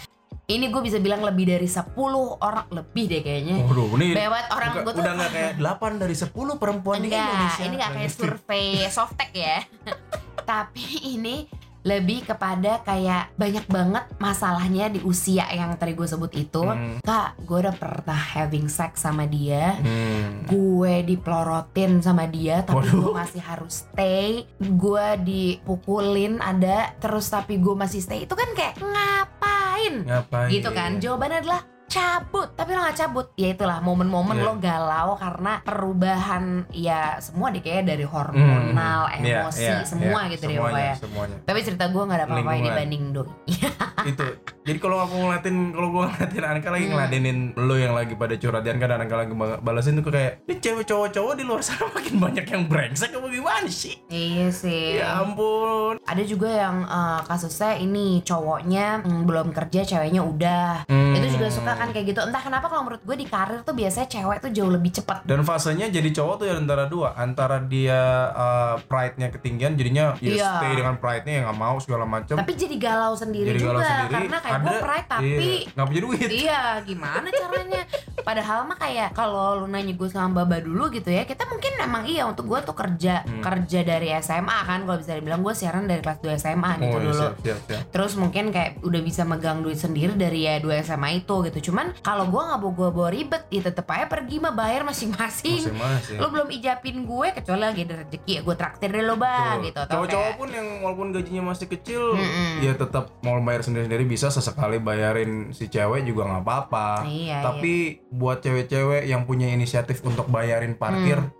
Ini 0.45 0.69
gue 0.69 0.83
bisa 0.83 1.01
bilang 1.01 1.25
lebih 1.25 1.49
dari 1.49 1.65
10 1.65 1.97
orang 2.37 2.69
lebih 2.69 3.09
deh 3.09 3.23
kayaknya. 3.23 3.65
Waduh, 3.65 3.97
ini 3.97 4.13
Banyak 4.13 4.49
orang 4.51 4.69
gue 4.77 4.93
tuh 4.93 5.01
udah 5.01 5.15
nggak 5.17 5.31
kayak 5.33 5.53
8 5.81 6.03
dari 6.05 6.13
10 6.13 6.29
perempuan 6.59 6.99
di 6.99 7.09
enggak, 7.09 7.25
Indonesia. 7.25 7.63
ini 7.63 7.75
nggak 7.79 7.93
kayak 7.95 8.11
survei 8.13 8.67
softtek 8.87 9.31
ya. 9.33 9.57
Tapi 10.43 10.83
ini 11.15 11.47
lebih 11.85 12.25
kepada 12.25 12.81
kayak 12.81 13.37
banyak 13.37 13.69
banget 13.69 14.09
masalahnya 14.17 14.89
di 14.89 15.05
usia 15.05 15.45
yang 15.53 15.77
tadi 15.77 15.93
gue 15.93 16.09
sebut 16.09 16.33
itu. 16.33 16.65
Hmm. 16.65 16.97
Kak, 17.05 17.37
gue 17.45 17.61
udah 17.61 17.77
pernah 17.77 18.17
having 18.17 18.73
sex 18.73 19.05
sama 19.05 19.29
dia. 19.29 19.77
Hmm. 19.79 20.49
gue 20.49 21.05
diplorotin 21.05 22.01
sama 22.01 22.25
dia 22.25 22.61
tapi 22.61 22.85
Waduh. 22.85 23.01
gue 23.01 23.13
masih 23.17 23.41
harus 23.41 23.75
stay 23.89 24.45
gue 24.61 25.07
dipukulin 25.25 26.37
ada 26.39 26.93
terus 27.01 27.29
tapi 27.29 27.57
gue 27.57 27.73
masih 27.73 28.01
stay 28.01 28.25
itu 28.25 28.35
kan 28.37 28.49
kayak 28.53 28.77
ngapain 28.81 30.05
Ngapain? 30.05 30.49
gitu 30.53 30.69
kan 30.71 31.01
jawabannya 31.01 31.39
adalah 31.41 31.61
cabut 31.95 32.49
tapi 32.53 32.71
lo 32.71 32.83
gak 32.83 32.99
cabut 32.99 33.27
ya 33.35 33.49
itulah 33.49 33.79
momen-momen 33.79 34.35
Iya. 34.35 34.45
lo 34.45 34.53
galau 34.57 35.11
karena 35.15 35.63
perubahan 35.63 36.45
ya 36.69 37.01
semua 37.19 37.49
deh 37.49 37.61
kayak 37.61 37.87
dari 37.87 38.03
hormonal 38.05 39.07
Hmm. 39.07 39.23
Iya, 39.23 39.41
emosi 39.41 39.63
iya, 39.63 39.77
semua 39.85 40.21
iya, 40.21 40.33
gitu 40.33 40.45
deh 40.45 40.57
semuanya, 40.57 40.73
pokoknya 40.91 40.95
semuanya. 40.99 41.37
tapi 41.43 41.59
cerita 41.61 41.85
gue 41.87 42.03
gak 42.03 42.17
ada 42.17 42.27
apa-apa 42.27 42.53
ini 42.57 42.69
banding 42.69 43.05
doi 43.11 43.31
itu 44.11 44.27
jadi 44.63 44.79
kalau 44.79 44.97
aku 44.99 45.15
ngeliatin 45.19 45.57
kalau 45.71 45.89
gua 45.91 46.05
ngeliatin 46.09 46.43
Anka 46.43 46.69
lagi 46.69 46.85
Hmm. 46.85 46.93
ngeladenin 46.95 47.39
lo 47.55 47.75
yang 47.75 47.93
lagi 47.93 48.15
pada 48.15 48.35
curhat 48.35 48.63
dan 48.63 48.77
kadang 48.77 48.99
Anka 48.99 49.17
lagi 49.19 49.33
ba- 49.33 49.61
balasin 49.61 49.97
tuh 49.97 50.11
kayak 50.11 50.43
ini 50.43 50.55
cewek 50.59 50.85
cowok-cowok 50.85 51.33
di 51.35 51.45
luar 51.45 51.61
sana 51.61 51.87
makin 51.91 52.17
banyak 52.19 52.45
yang 52.45 52.63
brengsek 52.65 53.13
apa 53.13 53.29
gimana 53.29 53.69
sih 53.69 53.97
iya 54.09 54.49
sih 54.51 54.99
ya 54.99 55.21
ampun 55.21 56.01
ada 56.03 56.23
juga 56.23 56.49
yang 56.51 56.83
eh, 56.83 57.21
kasusnya 57.23 57.77
ini 57.77 58.21
cowoknya 58.21 58.87
mm, 59.01 59.23
belum 59.23 59.49
kerja 59.53 59.81
ceweknya 59.87 60.21
udah 60.21 60.67
Hmm. 60.85 61.13
itu 61.15 61.27
juga 61.31 61.49
suka 61.49 61.73
kan 61.75 61.84
kayak 61.91 62.07
gitu. 62.15 62.21
Entah 62.23 62.41
kenapa 62.41 62.67
kalau 62.71 62.87
menurut 62.87 63.03
gue 63.03 63.17
di 63.19 63.27
karir 63.27 63.61
tuh 63.61 63.75
biasanya 63.75 64.09
cewek 64.09 64.39
tuh 64.41 64.51
jauh 64.55 64.71
lebih 64.71 64.91
cepat 64.95 65.27
dan 65.27 65.43
fasenya 65.43 65.91
jadi 65.91 66.09
cowok 66.15 66.35
tuh 66.41 66.47
ya 66.49 66.55
antara 66.55 66.85
dua. 66.87 67.13
Antara 67.19 67.59
dia 67.59 68.01
uh, 68.31 68.77
pride-nya 68.87 69.29
ketinggian 69.29 69.75
jadinya 69.75 70.15
ya 70.21 70.33
Iya. 70.35 70.51
stay 70.59 70.73
dengan 70.75 70.95
pride-nya 70.97 71.33
yang 71.41 71.45
nggak 71.51 71.61
mau 71.61 71.77
segala 71.79 72.05
macam 72.05 72.37
tapi 72.37 72.53
jadi 72.55 72.77
galau 72.77 73.15
sendiri 73.15 73.55
jadi 73.55 73.59
juga 73.59 73.71
galau 73.73 73.83
sendiri. 73.83 74.15
karena 74.15 74.39
kayak 74.39 74.61
gue 74.61 74.77
pride 74.79 75.07
tapi 75.09 75.27
iya, 75.27 75.73
nggak 75.75 75.87
punya 75.89 76.01
duit. 76.05 76.29
Iya, 76.31 76.61
gimana 76.85 77.27
caranya? 77.31 77.83
Padahal 78.25 78.65
mah 78.65 78.75
kayak 78.75 79.13
kalau 79.13 79.61
lu 79.61 79.67
nanya 79.67 79.93
gue 79.93 80.09
sama 80.09 80.43
Baba 80.43 80.59
dulu 80.59 80.89
gitu 80.91 81.07
ya, 81.07 81.23
kita 81.23 81.45
mungkin 81.45 81.77
emang 81.79 82.05
iya 82.05 82.25
untuk 82.25 82.45
gue 82.47 82.61
tuh 82.61 82.73
kerja 82.73 83.23
Hmm. 83.25 83.41
kerja 83.41 83.81
dari 83.83 84.09
SMA 84.17 84.59
kan, 84.63 84.83
kalau 84.83 84.97
bisa 84.97 85.13
dibilang 85.13 85.41
gue 85.41 85.53
siaran 85.53 85.85
dari 85.85 86.01
kelas 86.01 86.19
2 86.19 86.35
SMA 86.35 86.71
gitu 86.79 86.89
oh, 86.89 86.99
iya, 86.99 87.05
dulu. 87.05 87.15
siap, 87.15 87.35
siap, 87.39 87.59
siap. 87.65 87.83
Terus 87.91 88.13
mungkin 88.17 88.45
kayak 88.49 88.81
udah 88.81 89.01
bisa 89.01 89.23
megang 89.23 89.61
duit 89.61 89.77
sendiri 89.77 90.13
dari 90.15 90.43
ya 90.43 90.57
2 90.57 90.67
SMA 90.83 91.09
itu 91.19 91.37
gitu. 91.45 91.71
Cuman 91.71 91.93
kalau 92.01 92.27
gue 92.27 92.41
nggak 92.41 92.59
mau 92.59 92.73
gue 92.73 92.89
bawa 92.91 93.11
ribet, 93.11 93.45
ya 93.49 93.61
tetep 93.61 93.85
aja 93.87 94.07
pergi 94.07 94.37
mah 94.39 94.53
bayar 94.53 94.83
masing-masing. 94.83 95.69
Lo 96.17 96.29
belum 96.29 96.49
ijapin 96.51 97.05
gue 97.05 97.29
kecuali 97.33 97.63
lagi 97.63 97.81
ada 97.83 97.95
rezeki 97.99 98.31
ya 98.31 98.43
gue 98.43 98.55
traktir 98.55 98.89
deh 98.89 99.03
lo 99.03 99.15
bang 99.15 99.59
Betul. 99.59 99.67
gitu. 99.67 99.81
Cowok-cowok 99.87 100.25
kayak- 100.25 100.39
pun 100.39 100.49
yang 100.51 100.69
walaupun 100.81 101.09
gajinya 101.11 101.43
masih 101.45 101.67
kecil, 101.69 102.03
Mm-mm. 102.15 102.51
ya 102.61 102.73
tetap 102.75 103.05
mau 103.21 103.37
bayar 103.39 103.61
sendiri-sendiri 103.61 104.05
bisa 104.05 104.29
sesekali 104.29 104.79
bayarin 104.79 105.51
si 105.51 105.67
cewek 105.67 106.03
juga 106.03 106.25
nggak 106.27 106.43
apa-apa. 106.43 107.05
Iya, 107.05 107.43
Tapi 107.43 107.75
buat 108.15 108.39
cewek-cewek 108.41 109.05
yang 109.05 109.25
punya 109.25 109.51
inisiatif 109.51 109.99
untuk 110.01 110.27
bayarin 110.27 110.75
parkir, 110.75 111.19
Hmm. 111.19 111.35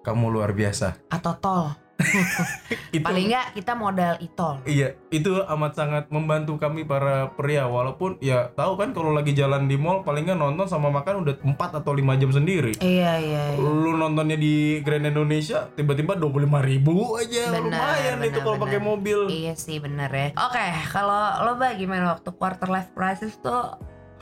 kamu 0.00 0.26
luar 0.28 0.50
biasa. 0.50 0.98
atau 1.08 1.34
tol 1.36 1.66
itu 2.94 3.02
Paling 3.02 3.26
nggak 3.26 3.58
kita 3.58 3.74
modal 3.74 4.14
itol. 4.22 4.62
Iya, 4.62 4.94
itu 5.10 5.42
amat 5.42 5.74
sangat 5.74 6.04
membantu 6.08 6.54
kami 6.54 6.86
para 6.86 7.34
pria 7.34 7.66
walaupun 7.66 8.22
ya 8.22 8.54
tahu 8.54 8.78
kan 8.78 8.94
kalau 8.94 9.10
lagi 9.10 9.34
jalan 9.34 9.66
di 9.66 9.74
mall 9.74 10.06
paling 10.06 10.22
nggak 10.22 10.38
nonton 10.38 10.70
sama 10.70 10.94
makan 10.94 11.26
udah 11.26 11.34
4 11.42 11.58
atau 11.74 11.90
5 11.90 12.14
jam 12.14 12.30
sendiri. 12.30 12.78
Iya 12.78 13.18
iya. 13.18 13.42
iya. 13.50 13.58
Lu 13.58 13.98
nontonnya 13.98 14.38
di 14.38 14.78
Grand 14.80 15.02
Indonesia 15.04 15.66
tiba-tiba 15.74 16.14
25 16.14 16.62
ribu 16.62 17.18
aja 17.18 17.50
Benar, 17.50 17.66
lumayan 17.66 18.18
itu 18.22 18.30
benar, 18.30 18.44
kalau 18.46 18.58
pakai 18.62 18.78
mobil. 18.80 19.18
Iya 19.26 19.58
sih 19.58 19.82
bener 19.82 20.10
ya. 20.14 20.28
Oke, 20.38 20.66
kalau 20.94 21.18
lo 21.44 21.58
bah 21.58 21.74
gimana 21.74 22.14
waktu 22.14 22.30
quarter 22.30 22.70
life 22.70 22.94
crisis 22.94 23.34
tuh? 23.42 23.74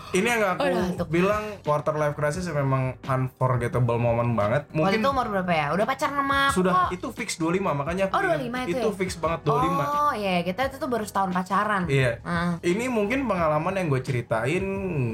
Ini 0.08 0.28
yang 0.28 0.42
aku 0.48 0.62
Udah, 0.62 0.86
tuh. 0.94 1.06
bilang 1.08 1.42
quarter 1.60 1.92
life 1.92 2.14
crisis 2.14 2.46
memang 2.46 2.94
unforgettable 3.02 3.96
moment 3.96 4.32
banget. 4.32 4.62
Waktu 4.68 4.76
Mungkin 4.76 4.98
itu 4.98 5.08
umur 5.08 5.26
berapa 5.28 5.52
ya? 5.52 5.66
Udah 5.70 5.84
pacaran 5.84 6.16
sama 6.16 6.38
aku 6.46 6.56
sudah 6.56 6.72
kok. 6.72 6.88
itu 6.92 7.06
fix 7.12 7.28
25 7.36 7.74
makanya 7.74 8.02
aku 8.06 8.12
Oh, 8.12 8.20
ingat. 8.22 8.38
25 8.38 8.62
itu 8.62 8.70
itu 8.72 8.88
ya? 8.88 8.94
fix 8.94 9.10
banget 9.14 9.40
25. 9.42 9.84
Oh 9.84 10.12
iya, 10.12 10.34
kita 10.42 10.60
itu 10.64 10.76
tuh 10.76 10.88
baru 10.88 11.04
setahun 11.04 11.30
pacaran. 11.30 11.82
Iya. 11.86 12.10
Ini 12.60 12.84
mungkin 12.86 13.24
pengalaman 13.24 13.74
yang 13.74 13.86
gue 13.88 14.00
ceritain 14.00 14.64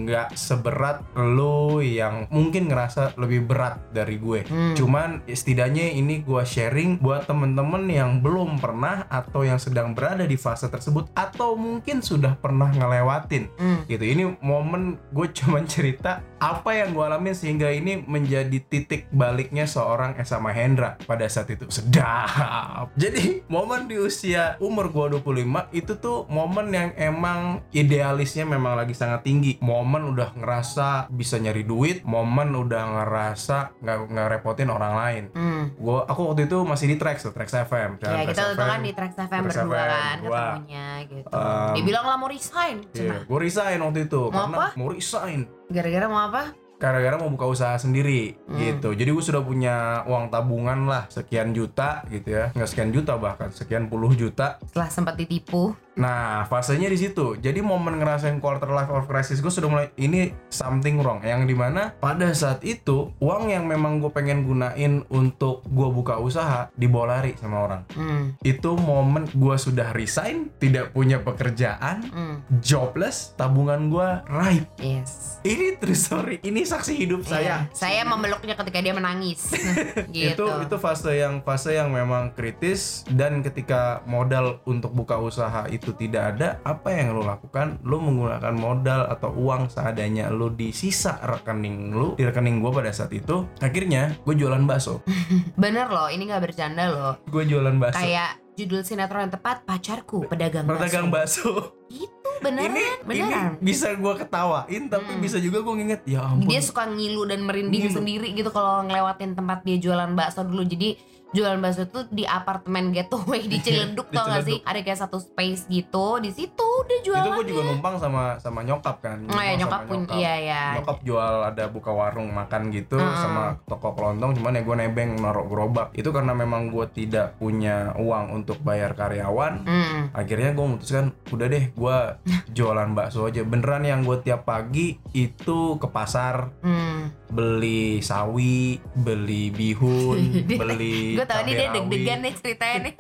nggak 0.02 0.28
seberat 0.32 1.00
lo 1.14 1.52
yang 1.78 2.26
mungkin 2.28 2.66
ngerasa 2.66 3.16
lebih 3.16 3.44
berat 3.44 3.80
dari 3.90 4.16
gue. 4.16 4.44
Hmm. 4.44 4.74
Cuman 4.74 5.22
setidaknya 5.26 5.90
ini 5.90 6.20
gue 6.20 6.42
sharing 6.42 6.98
buat 6.98 7.24
temen-temen 7.24 7.82
yang 7.86 8.10
belum 8.18 8.56
pernah 8.56 9.04
atau 9.08 9.42
yang 9.42 9.56
sedang 9.56 9.92
berada 9.92 10.22
di 10.22 10.36
fase 10.36 10.66
tersebut 10.66 11.10
atau 11.12 11.54
mungkin 11.54 12.00
sudah 12.00 12.34
pernah 12.34 12.68
ngelewatin 12.68 13.44
Hmm. 13.52 13.82
gitu. 13.84 14.02
Ini 14.02 14.38
momen 14.38 14.71
gue 15.12 15.26
cuman 15.38 15.64
cerita 15.68 16.24
apa 16.42 16.74
yang 16.74 16.90
gue 16.90 17.04
alamin 17.06 17.36
sehingga 17.38 17.70
ini 17.70 18.02
menjadi 18.02 18.58
titik 18.66 19.06
baliknya 19.14 19.62
seorang 19.68 20.18
Esa 20.18 20.42
Mahendra 20.42 20.98
pada 21.06 21.22
saat 21.30 21.50
itu 21.54 21.70
sedap. 21.70 22.90
Jadi 23.02 23.46
momen 23.46 23.86
di 23.86 23.96
usia 23.98 24.58
umur 24.58 24.90
gue 24.90 25.22
25 25.22 25.70
itu 25.70 25.92
tuh 26.02 26.26
momen 26.26 26.74
yang 26.74 26.90
emang 26.98 27.62
idealisnya 27.70 28.42
memang 28.42 28.74
lagi 28.74 28.94
sangat 28.96 29.22
tinggi. 29.22 29.58
Momen 29.62 30.10
udah 30.10 30.34
ngerasa 30.34 31.06
bisa 31.14 31.38
nyari 31.38 31.62
duit, 31.62 32.02
momen 32.02 32.50
udah 32.58 32.82
ngerasa 33.00 33.78
nggak 33.78 33.98
nggak 34.10 34.28
repotin 34.38 34.68
orang 34.68 34.94
lain. 34.98 35.24
Hmm. 35.32 35.62
Gua 35.78 36.04
aku 36.04 36.32
waktu 36.32 36.50
itu 36.50 36.58
masih 36.66 36.86
di 36.90 36.96
Trax 36.98 37.22
tuh, 37.22 37.32
Trax 37.34 37.54
FM. 37.54 38.02
Ya 38.02 38.26
kita 38.26 38.54
itu 38.54 38.62
kan 38.62 38.80
di 38.82 38.92
Trax 38.92 39.12
FM 39.14 39.42
Trax 39.46 39.54
berdua 39.56 39.78
FM, 39.78 39.90
kan 39.90 40.16
ketemunya 40.22 40.88
gitu. 41.06 41.28
Um, 41.30 41.72
Dia 41.78 41.82
bilang 41.86 42.04
lah 42.06 42.16
mau 42.18 42.28
resign. 42.28 42.76
Cenah. 42.92 43.22
gue 43.24 43.38
resign 43.38 43.78
waktu 43.78 44.00
itu 44.10 44.22
Mau 44.28 44.48
karena 44.48 44.56
apa? 44.58 44.62
Mau 44.75 44.88
resign. 44.88 45.50
Gara-gara 45.66 46.07
mau 46.07 46.23
apa? 46.28 46.45
gara-gara 46.83 47.14
mau 47.14 47.31
buka 47.31 47.47
usaha 47.47 47.78
sendiri 47.78 48.35
Hmm. 48.50 48.59
gitu. 48.59 48.90
Jadi 48.90 49.07
gue 49.07 49.23
sudah 49.23 49.38
punya 49.38 50.02
uang 50.02 50.35
tabungan 50.35 50.90
lah 50.90 51.07
sekian 51.07 51.54
juta 51.54 52.02
gitu 52.11 52.35
ya, 52.35 52.50
nggak 52.50 52.66
sekian 52.66 52.90
juta 52.90 53.14
bahkan 53.14 53.54
sekian 53.54 53.87
puluh 53.87 54.11
juta. 54.12 54.59
Setelah 54.66 54.90
sempat 54.90 55.14
ditipu. 55.14 55.78
Nah 55.96 56.49
fasenya 56.49 56.88
di 56.88 56.96
situ. 56.96 57.37
Jadi 57.37 57.61
momen 57.61 58.00
ngerasain 58.00 58.40
quarter 58.40 58.68
life 58.72 58.88
of 58.88 59.04
crisis 59.08 59.40
gue 59.40 59.52
sudah 59.52 59.68
mulai 59.68 59.88
ini 59.96 60.32
something 60.49 61.00
wrong. 61.00 61.20
Yang 61.25 61.52
di 61.52 61.56
mana 61.56 61.92
pada 61.99 62.28
saat 62.32 62.64
itu 62.64 63.12
uang 63.20 63.52
yang 63.52 63.68
memang 63.68 64.00
gue 64.00 64.08
pengen 64.08 64.44
gunain 64.46 65.04
untuk 65.12 65.64
gue 65.68 65.88
buka 65.90 66.16
usaha 66.20 66.68
dibawa 66.76 67.18
lari 67.18 67.34
sama 67.37 67.56
orang. 67.66 67.82
Hmm. 67.92 68.37
Itu 68.40 68.78
momen 68.78 69.28
gue 69.32 69.56
sudah 69.58 69.92
resign, 69.92 70.49
tidak 70.56 70.94
punya 70.94 71.20
pekerjaan, 71.20 72.04
Hmm. 72.12 72.44
jobless, 72.61 73.32
tabungan 73.37 73.88
gue 73.88 74.08
raib. 74.28 74.64
Yes. 74.78 75.40
Ini 75.42 75.80
true 75.80 75.96
story. 75.96 76.37
Ini 76.44 76.62
saksi 76.62 76.92
hidup 76.94 77.25
saya. 77.26 77.40
Iya. 77.42 77.56
Saya 77.75 78.02
memeluknya 78.06 78.54
ketika 78.54 78.78
dia 78.78 78.94
menangis. 78.94 79.50
gitu. 80.14 80.44
itu 80.44 80.46
itu 80.68 80.76
fase 80.78 81.18
yang 81.18 81.42
fase 81.42 81.75
yang 81.75 81.90
memang 81.90 82.30
kritis 82.37 83.02
dan 83.11 83.42
ketika 83.42 84.04
modal 84.06 84.61
untuk 84.68 84.92
buka 84.94 85.18
usaha 85.18 85.66
itu 85.68 85.81
tidak 85.92 86.22
ada 86.30 86.62
apa 86.62 86.88
yang 86.88 87.10
lo 87.12 87.26
lakukan 87.26 87.82
lo 87.82 87.98
menggunakan 87.98 88.54
modal 88.54 89.08
atau 89.08 89.34
uang 89.34 89.66
seadanya 89.66 90.28
lo 90.28 90.46
di 90.46 90.70
sisa 90.70 91.18
rekening 91.20 91.90
lo 91.90 92.14
di 92.14 92.22
rekening 92.22 92.62
gue 92.62 92.70
pada 92.70 92.88
saat 92.88 93.10
itu 93.10 93.42
akhirnya 93.58 94.14
gue 94.20 94.34
jualan 94.36 94.62
bakso 94.62 95.02
Bener 95.58 95.86
loh, 95.86 96.06
ini 96.06 96.22
nggak 96.24 96.42
bercanda 96.44 96.84
loh. 96.86 97.12
gue 97.24 97.42
jualan 97.42 97.74
bakso 97.76 97.98
Kayak 97.98 98.30
judul 98.52 98.80
sinetron 98.80 99.26
yang 99.26 99.32
tepat 99.32 99.64
pacarku 99.64 100.22
pedagang 100.24 100.62
pedagang 100.62 101.08
bakso. 101.08 101.72
bakso 101.72 101.74
Itu 101.88 102.28
beneran, 102.40 102.70
ini 102.70 102.84
beneran. 103.02 103.50
ini 103.52 103.64
bisa 103.64 103.92
gue 103.92 104.14
ketawain 104.14 104.82
tapi 104.86 105.08
Hmm. 105.08 105.20
bisa 105.20 105.36
juga 105.36 105.58
gue 105.60 105.74
nginget 105.74 106.02
ya 106.06 106.20
ampun 106.22 106.46
Dia 106.46 106.60
suka 106.60 106.84
ngilu 106.84 107.24
dan 107.24 107.42
merinding 107.42 107.88
Ngilu. 107.88 107.96
sendiri 107.96 108.28
gitu 108.30 108.48
kalau 108.48 108.84
ngelewatin 108.84 109.32
tempat 109.32 109.62
dia 109.62 109.76
jualan 109.78 110.12
bakso 110.12 110.42
dulu. 110.42 110.62
Jadi 110.62 111.00
jualan 111.32 111.58
bakso 111.58 111.84
tuh 111.86 112.04
di 112.08 112.22
apartemen 112.22 112.92
getaway 112.92 113.40
di 113.42 113.58
Ciledug 113.64 114.08
tau 114.08 114.24
gak 114.26 114.44
sih? 114.44 114.60
Ada 114.62 114.80
kayak 114.80 115.00
satu 115.00 115.16
space 115.16 115.66
gitu. 115.66 116.18
Di 116.18 116.30
situ 116.30 116.68
dia 116.82 116.98
itu 116.98 117.08
jualan. 117.08 117.32
gue 117.34 117.46
juga 117.48 117.62
numpang 117.66 117.94
sama 117.96 118.22
sama 118.36 118.60
nyokap 118.60 119.00
kan 119.00 119.18
Oh 119.26 119.38
ya 119.38 119.54
nyokap 119.54 119.80
pun 119.84 120.04
iya 120.12 120.34
ya. 120.38 120.64
Nyokap 120.76 120.98
jual 121.02 121.34
ada 121.42 121.64
buka 121.66 121.90
warung 121.90 122.30
makan 122.30 122.68
gitu 122.68 122.96
Heeh. 122.96 123.16
sama 123.16 123.56
toko 123.64 123.92
kelontong 123.92 124.34
cuman 124.34 124.54
ya 124.54 124.62
gue 124.62 124.76
nebeng 124.78 125.10
naruh 125.16 125.44
gerobak 125.44 125.88
itu 125.92 126.08
karena 126.08 126.32
memang 126.32 126.68
gue 126.68 126.86
tidak 126.88 127.36
punya 127.36 127.72
uang 127.96 128.34
untuk 128.34 128.60
bayar 128.60 128.92
karyawan 128.92 129.64
Hmm. 129.64 130.10
akhirnya 130.12 130.52
gue 130.52 130.64
memutuskan 130.64 131.04
udah 131.28 131.46
deh 131.46 131.64
gue 131.70 131.96
jualan 132.56 132.90
bakso 132.92 133.24
aja 133.24 133.42
beneran 133.42 133.82
yang 133.82 134.00
gue 134.02 134.20
tiap 134.20 134.44
pagi 134.44 134.94
itu 135.12 135.76
ke 135.76 135.86
pasar 135.86 136.52
Hmm. 136.60 137.08
beli 137.26 137.98
sawi 137.98 138.76
beli 138.92 139.48
bihun 139.48 140.20
beli 140.60 141.16
Gue 141.22 141.30
tau 141.30 141.46
nih 141.46 141.54
dia 141.54 141.68
deg-degan 141.70 142.18
nih 142.18 142.34
ceritanya 142.34 142.78
nih. 142.90 142.94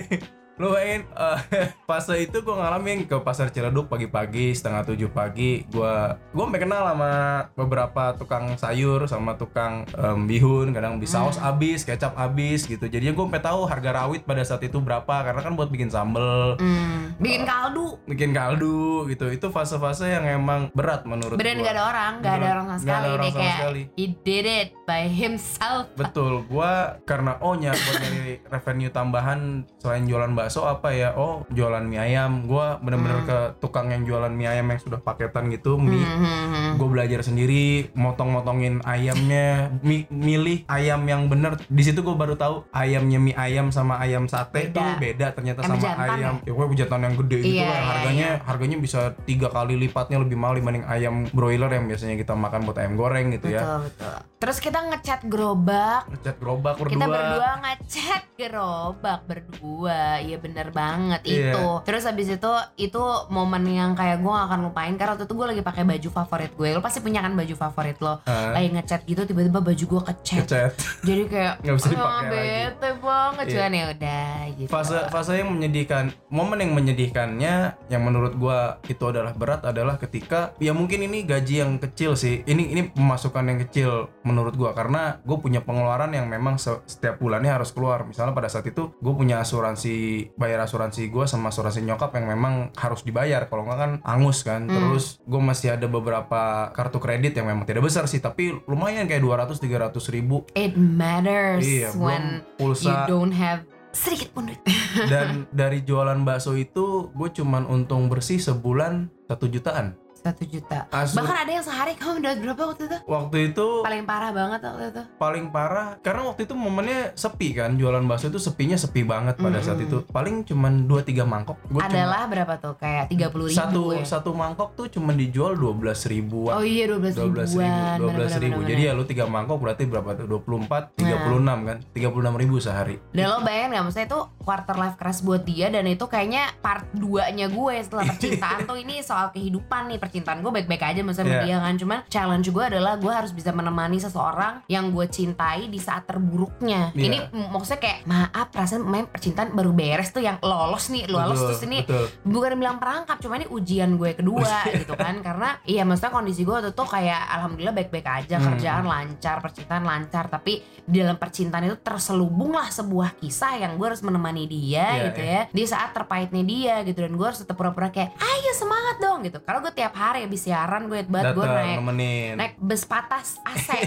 Lu 0.64 0.72
bayangin 0.72 1.04
eh, 1.12 1.38
fase 1.86 2.18
itu 2.18 2.36
gue 2.36 2.50
ngalamin 2.52 3.06
ke 3.06 3.14
pasar 3.16 3.46
Ciledug 3.48 3.86
pagi-pagi 3.86 4.50
setengah 4.50 4.82
tujuh 4.84 5.06
pagi 5.08 5.62
gue 5.64 5.94
gue 6.28 6.42
sampai 6.42 6.58
kenal 6.58 6.82
sama 6.84 7.12
beberapa 7.54 8.10
tukang 8.12 8.54
sayur 8.54 9.06
sama 9.06 9.34
tukang 9.34 9.86
em, 9.88 10.26
bihun 10.26 10.74
kadang 10.74 10.98
beli 10.98 11.06
saus 11.06 11.34
Hmm. 11.36 11.46
habis 11.46 11.82
kecap 11.82 12.12
habis 12.12 12.64
gitu 12.64 12.84
jadinya 12.84 13.12
gue 13.12 13.24
sampai 13.24 13.38
tahu 13.40 13.60
harga 13.64 13.90
rawit 13.94 14.22
pada 14.22 14.42
saat 14.42 14.60
itu 14.60 14.76
berapa 14.76 15.06
karena 15.22 15.38
kan 15.38 15.54
buat 15.54 15.68
bikin 15.68 15.86
sambel 15.86 16.58
Hmm. 16.58 17.14
Bikin 17.16 17.42
kaldu. 17.42 17.96
bikin 18.04 18.30
kaldu 18.30 18.76
gitu 19.06 19.28
itu 19.28 19.46
fase-fase 19.46 20.10
yang 20.10 20.26
emang 20.26 20.68
berat 20.72 21.02
menurut 21.02 21.38
gue 21.38 21.44
gak 21.56 21.70
ada 21.72 21.84
orang, 21.84 22.12
gak 22.18 22.34
ada 22.34 22.46
orang 22.52 22.66
sama 22.66 22.74
ada 22.74 22.82
sekali. 22.82 23.06
orang 23.08 23.24
sama 23.24 23.38
kayak 23.38 23.56
sekali. 23.56 23.82
he 23.94 24.06
did 24.18 24.44
it 24.44 24.68
by 24.82 25.04
himself. 25.06 25.86
Betul, 25.94 26.42
gua 26.44 26.72
karena 27.02 27.38
oh 27.38 27.54
nyari 27.54 27.74
buat 27.76 27.96
nyari 27.98 28.20
revenue 28.54 28.90
tambahan 28.90 29.40
selain 29.76 30.04
jualan 30.04 30.32
bakso 30.32 30.62
apa 30.62 30.90
ya? 30.90 31.10
Oh, 31.12 31.42
jualan 31.48 31.75
mie 31.82 32.00
ayam. 32.00 32.44
Gua 32.44 32.78
bener-bener 32.78 33.18
Hmm. 33.18 33.26
ke 33.26 33.38
tukang 33.58 33.88
yang 33.88 34.02
jualan 34.02 34.30
mie 34.30 34.48
ayam 34.48 34.66
yang 34.66 34.78
sudah 34.78 34.96
paketan 34.96 35.50
gitu, 35.50 35.76
mie. 35.76 35.98
Hmm, 35.98 36.16
hmm, 36.16 36.44
hmm. 36.46 36.72
Gue 36.76 36.88
belajar 36.88 37.20
sendiri, 37.20 37.88
motong-motongin 37.92 38.80
ayamnya, 38.82 39.68
mi- 39.80 40.08
milih 40.08 40.64
ayam 40.66 41.04
yang 41.04 41.26
bener. 41.26 41.60
Di 41.62 41.82
situ 41.82 42.00
gue 42.00 42.12
baru 42.12 42.34
tahu 42.34 42.64
ayamnya 42.70 43.18
mie 43.18 43.34
ayam 43.34 43.68
sama 43.68 43.96
ayam 43.96 44.24
sate 44.26 44.68
Beda. 44.68 44.76
tuh 44.76 44.88
beda 44.96 45.26
ternyata 45.32 45.60
Ayam 45.60 45.70
sama 45.72 45.82
jantan 45.82 46.08
ayam. 46.14 46.34
Ya 46.40 46.52
gue 46.52 46.76
jantan 46.76 47.00
yang 47.02 47.14
gede 47.16 47.36
gitu 47.38 47.54
Iya, 47.54 47.64
lah. 47.64 47.72
iya, 47.72 47.84
Harganya 47.86 48.28
harganya 48.44 48.76
bisa 48.76 49.00
tiga 49.22 49.48
kali 49.48 49.74
lipatnya 49.74 50.18
lebih 50.18 50.36
mahal 50.36 50.54
dibanding 50.54 50.84
ayam 50.84 51.26
broiler 51.28 51.68
yang 51.68 51.84
biasanya 51.86 52.14
kita 52.14 52.32
makan 52.32 52.62
buat 52.62 52.76
ayam 52.76 52.94
goreng 52.94 53.32
gitu 53.32 53.48
ya. 53.48 53.60
Betul, 53.60 53.80
betul. 53.88 54.16
Terus 54.36 54.58
kita 54.60 54.78
ngecat 54.84 55.20
gerobak. 55.24 56.02
Ngecat 56.06 56.36
gerobak 56.36 56.74
berdua. 56.76 56.92
Kita 56.92 57.06
berdua 57.08 57.50
ngecat 57.58 58.22
gerobak 58.36 59.20
berdua. 59.24 60.00
Iya 60.18 60.36
bener 60.36 60.68
banget 60.70 61.20
Iya. 61.24 61.50
itu. 61.50 61.65
Terus 61.82 62.02
habis 62.04 62.28
itu 62.28 62.52
itu 62.76 63.02
momen 63.28 63.62
yang 63.66 63.92
kayak 63.92 64.18
gue 64.18 64.28
gak 64.28 64.46
akan 64.46 64.60
lupain 64.64 64.94
karena 64.94 65.12
waktu 65.12 65.24
itu 65.24 65.34
gue 65.34 65.46
lagi 65.48 65.62
pakai 65.62 65.82
baju 65.84 66.08
favorit 66.10 66.52
gue. 66.52 66.68
Lo 66.70 66.80
pasti 66.80 66.98
punya 66.98 67.20
kan 67.20 67.32
baju 67.32 67.54
favorit 67.54 67.98
lo. 67.98 68.20
Ah, 68.22 68.52
Lagi 68.52 68.68
ngecat 68.70 69.00
gitu 69.04 69.22
tiba-tiba 69.22 69.60
baju 69.60 69.84
gue 69.86 70.02
kecat. 70.04 70.42
ngecat. 70.42 70.72
Jadi 71.02 71.22
kayak 71.26 71.54
Nggak 71.62 71.74
bisa 71.74 71.86
"Ah, 71.86 71.92
dipakai 71.92 72.26
lagi." 72.28 72.44
bete 72.46 72.90
banget 72.98 73.44
cuman 73.46 73.72
ya 73.72 73.84
udah 73.88 74.26
gitu. 74.52 74.68
fase 74.68 74.96
fase 75.08 75.32
yang 75.34 75.50
menyedihkan 75.50 76.04
momen 76.28 76.58
yang 76.58 76.72
menyedihkannya 76.72 77.54
yang 77.86 78.02
menurut 78.02 78.34
gua 78.34 78.58
itu 78.84 79.00
adalah 79.02 79.32
berat 79.32 79.62
adalah 79.62 79.96
ketika 79.96 80.52
ya 80.58 80.70
mungkin 80.70 81.02
ini 81.02 81.22
gaji 81.22 81.62
yang 81.62 81.78
kecil 81.78 82.14
sih 82.14 82.42
ini 82.44 82.68
ini 82.68 82.82
pemasukan 82.88 83.44
yang 83.44 83.58
kecil 83.60 83.90
menurut 84.22 84.54
gua 84.54 84.72
karena 84.72 85.20
gue 85.20 85.36
punya 85.36 85.60
pengeluaran 85.60 86.10
yang 86.10 86.26
memang 86.26 86.56
se- 86.56 86.82
setiap 86.84 87.16
bulannya 87.16 87.48
harus 87.48 87.70
keluar 87.70 88.02
misalnya 88.02 88.32
pada 88.32 88.46
saat 88.46 88.66
itu 88.66 88.90
gue 88.92 89.14
punya 89.14 89.40
asuransi 89.40 89.94
bayar 90.34 90.60
asuransi 90.60 91.06
gua 91.06 91.24
sama 91.24 91.48
asuransi 91.56 91.80
nyokap 91.80 92.12
yang 92.12 92.28
memang 92.28 92.68
harus 92.76 93.00
dibayar. 93.00 93.48
Kalau 93.48 93.64
nggak 93.64 93.78
kan 93.80 93.92
angus 94.04 94.44
kan. 94.44 94.68
Hmm. 94.68 94.76
terus 94.76 95.16
gue 95.24 95.40
masih 95.40 95.72
ada 95.72 95.88
beberapa 95.88 96.68
kartu 96.76 97.00
kredit 97.00 97.32
yang 97.32 97.48
memang 97.48 97.64
tidak 97.64 97.88
besar 97.88 98.04
sih 98.04 98.20
tapi 98.20 98.52
lumayan 98.68 99.08
kayak 99.08 99.24
200 99.24 99.56
300 99.56 99.96
ribu. 100.12 100.44
It 100.52 100.76
matters 100.76 101.64
iya 101.64 101.88
when 101.96 102.44
pulsa. 102.60 102.84
you 102.84 102.96
don't 103.08 103.32
have 103.32 103.64
sedikit 103.96 104.36
pun 104.36 104.52
duit. 104.52 104.60
dan 105.08 105.46
dari 105.56 105.80
jualan 105.80 106.20
bakso 106.20 106.52
itu 106.52 107.08
gue 107.16 107.28
cuman 107.32 107.64
untung 107.64 108.12
bersih 108.12 108.36
sebulan 108.36 109.08
satu 109.24 109.48
jutaan 109.48 109.96
satu 110.26 110.42
juta. 110.44 110.78
Bahkan 110.90 111.36
ada 111.38 111.52
yang 111.52 111.62
sehari 111.62 111.94
kamu 111.94 112.18
dapat 112.18 112.38
berapa 112.42 112.62
waktu 112.66 112.82
itu? 112.84 112.98
Waktu 113.06 113.36
itu 113.46 113.66
paling 113.80 114.02
parah 114.02 114.30
banget 114.30 114.60
waktu 114.60 114.84
itu. 114.90 115.02
Paling 115.16 115.44
parah 115.48 115.86
karena 116.00 116.22
waktu 116.24 116.42
itu 116.42 116.54
momennya 116.54 117.00
sepi 117.14 117.48
kan 117.52 117.74
jualan 117.74 118.02
bakso 118.04 118.26
itu 118.26 118.38
sepinya 118.38 118.74
sepi 118.74 119.02
banget 119.02 119.36
pada 119.36 119.58
saat 119.60 119.78
Mm-mm. 119.78 119.86
itu. 119.86 119.98
Paling 120.08 120.42
cuman 120.42 120.84
2 120.84 121.02
3 121.02 121.22
mangkok. 121.24 121.56
Gua 121.66 121.80
cuma- 121.80 121.88
adalah 121.88 122.22
berapa 122.26 122.54
tuh? 122.56 122.74
Kayak 122.76 123.04
tiga 123.06 123.26
puluh 123.28 123.46
ribu 123.46 123.56
satu 123.56 123.82
ya? 123.92 124.02
satu 124.02 124.30
mangkok 124.32 124.74
tuh 124.74 124.86
cuma 124.88 125.12
dijual 125.12 125.54
12 125.54 125.78
ribuan. 126.06 126.52
Oh 126.52 126.64
iya 126.64 126.84
dua 126.86 126.98
belas 126.98 127.14
dua 127.14 127.28
belas 127.28 127.48
ribu 127.48 127.60
ribuan 127.60 127.96
dua 127.96 128.10
belas 128.10 128.32
ribu. 128.34 128.58
bener-bener. 128.58 128.68
jadi 128.68 128.82
ya 128.82 128.92
lu 128.92 129.04
tiga 129.04 129.24
mangkok 129.26 129.56
berarti 129.56 129.82
berapa 129.84 130.10
tuh? 130.14 130.26
24 130.26 130.98
36 130.98 131.68
kan? 131.68 131.78
36 131.92 132.40
ribu 132.42 132.56
sehari. 132.58 132.96
Dan 133.10 133.24
lo 133.28 133.38
bayangin 133.40 133.72
gak 133.72 133.84
maksudnya 133.84 134.06
itu 134.06 134.20
quarter 134.38 134.76
life 134.76 134.96
crisis 134.96 135.20
buat 135.20 135.42
dia 135.42 135.66
dan 135.68 135.84
itu 135.84 136.04
kayaknya 136.04 136.50
part 136.58 136.86
2-nya 136.92 137.46
gue 137.48 137.74
setelah 137.78 138.04
percintaan 138.06 138.58
tuh 138.70 138.76
ini 138.76 139.00
soal 139.00 139.30
kehidupan 139.30 139.86
nih 139.86 139.98
percintaan 139.98 140.14
gue 140.18 140.52
baik-baik 140.52 140.82
aja 140.84 141.00
sama 141.06 141.26
Iya. 141.26 141.42
dia 141.42 141.56
kan 141.58 141.74
cuman 141.74 141.98
challenge 142.06 142.46
gue 142.46 142.64
adalah 142.66 142.94
gue 142.94 143.08
harus 143.08 143.30
bisa 143.30 143.50
menemani 143.50 143.96
seseorang 143.96 144.62
yang 144.66 144.88
gue 144.88 145.06
cintai 145.06 145.66
di 145.66 145.76
saat 145.76 146.06
terburuknya 146.06 146.92
Iya. 146.92 147.02
ini 147.02 147.18
maksudnya 147.48 147.80
kayak 147.80 147.98
maaf 148.04 148.46
perasaan 148.48 148.82
main 148.82 149.06
percintaan 149.06 149.50
baru 149.50 149.70
beres 149.70 150.10
tuh 150.10 150.20
yang 150.20 150.38
lolos 150.40 150.88
nih 150.88 151.04
lolos 151.06 151.36
Betul, 151.36 151.48
terus 151.48 151.62
ini 151.62 151.78
betul. 151.82 152.06
bukan 152.22 152.52
bilang 152.54 152.76
perangkap 152.76 153.16
cuma 153.18 153.36
ini 153.36 153.46
ujian 153.46 153.94
gue 153.94 154.12
kedua 154.12 154.62
gitu 154.76 154.94
kan 154.94 155.18
karena 155.18 155.58
iya 155.62 155.82
maksudnya 155.82 156.12
kondisi 156.12 156.42
gue 156.42 156.52
waktu 156.52 156.70
itu 156.70 156.84
kayak 156.84 157.20
alhamdulillah 157.32 157.74
baik-baik 157.74 158.06
aja 158.06 158.34
Hmm. 158.36 158.52
kerjaan 158.52 158.84
lancar 158.84 159.40
percintaan 159.40 159.82
lancar 159.82 160.28
tapi 160.28 160.60
di 160.78 161.00
dalam 161.00 161.16
percintaan 161.16 161.64
itu 161.64 161.80
terselubung 161.80 162.52
lah 162.52 162.68
sebuah 162.68 163.16
kisah 163.16 163.58
yang 163.58 163.74
gue 163.74 163.86
harus 163.86 164.00
menemani 164.00 164.46
dia 164.46 164.86
Iya, 164.86 165.04
gitu 165.06 165.20
ya 165.20 165.40
di 165.48 165.62
saat 165.64 165.90
terpahitnya 165.90 166.42
dia 166.42 166.74
gitu 166.82 167.00
dan 167.00 167.12
gue 167.12 167.24
harus 167.24 167.40
tetap 167.40 167.54
pura-pura 167.54 167.88
kayak 167.88 168.14
ayo 168.14 168.52
semangat 168.52 168.96
dong 168.98 169.18
gitu 169.20 169.40
kalau 169.40 169.58
gue 169.58 169.72
tiap 169.72 169.90
hari 169.90 170.05
habis 170.16 170.40
siaran 170.40 170.86
gue 170.86 171.02
banget 171.04 171.34
gue 171.34 171.42
naik 171.44 171.76
nemenin 171.76 172.34
naik 172.34 172.54
bus 172.56 172.82
patas 172.82 173.42
AC 173.42 173.68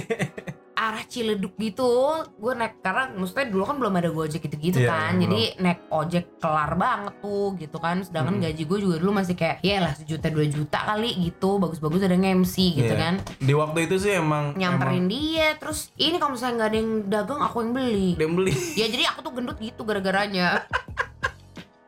arah 0.79 1.03
Ciledug 1.03 1.51
gitu 1.53 1.91
gue 2.33 2.53
naik 2.53 2.79
karena 2.79 3.11
maksudnya 3.11 3.45
dulu 3.45 3.63
kan 3.63 3.75
belum 3.75 3.93
ada 3.93 4.09
gojek 4.09 4.39
gitu-gitu 4.41 4.79
Iya, 4.79 4.87
kan 4.87 5.11
belum. 5.11 5.21
jadi 5.21 5.41
naik 5.59 5.79
ojek 5.89 6.39
kelar 6.39 6.71
banget 6.73 7.19
tuh 7.19 7.51
gitu 7.53 7.77
kan 7.77 7.99
sedangkan 7.99 8.33
Mm. 8.33 8.43
gaji 8.45 8.63
gue 8.63 8.79
juga 8.79 8.95
dulu 8.97 9.11
masih 9.13 9.35
kayak 9.35 9.59
ya 9.59 9.77
lah 9.81 9.91
sejuta 9.91 10.27
dua 10.29 10.47
juta 10.47 10.79
kali 10.79 11.11
gitu 11.19 11.59
bagus-bagus 11.59 11.99
ada 12.01 12.15
nge-MC 12.15 12.55
gitu 12.77 12.89
Iya. 12.89 12.95
kan 12.97 13.13
di 13.37 13.51
waktu 13.53 13.79
itu 13.85 13.95
sih 13.97 14.15
emang 14.15 14.55
nyamperin 14.55 15.05
dia 15.05 15.51
terus 15.53 15.91
ini 15.97 16.15
kalau 16.15 16.39
misalnya 16.39 16.55
nggak 16.57 16.69
ada 16.69 16.77
yang 16.77 16.91
dagang 17.05 17.41
aku 17.41 17.57
yang 17.59 17.71
beli 17.73 18.07
emang 18.07 18.15
dia 18.15 18.27
beli 18.31 18.53
ya 18.73 18.85
jadi 18.87 19.03
aku 19.05 19.19
tuh 19.21 19.33
gendut 19.33 19.57
gitu 19.59 19.81
gara-garanya 19.83 20.63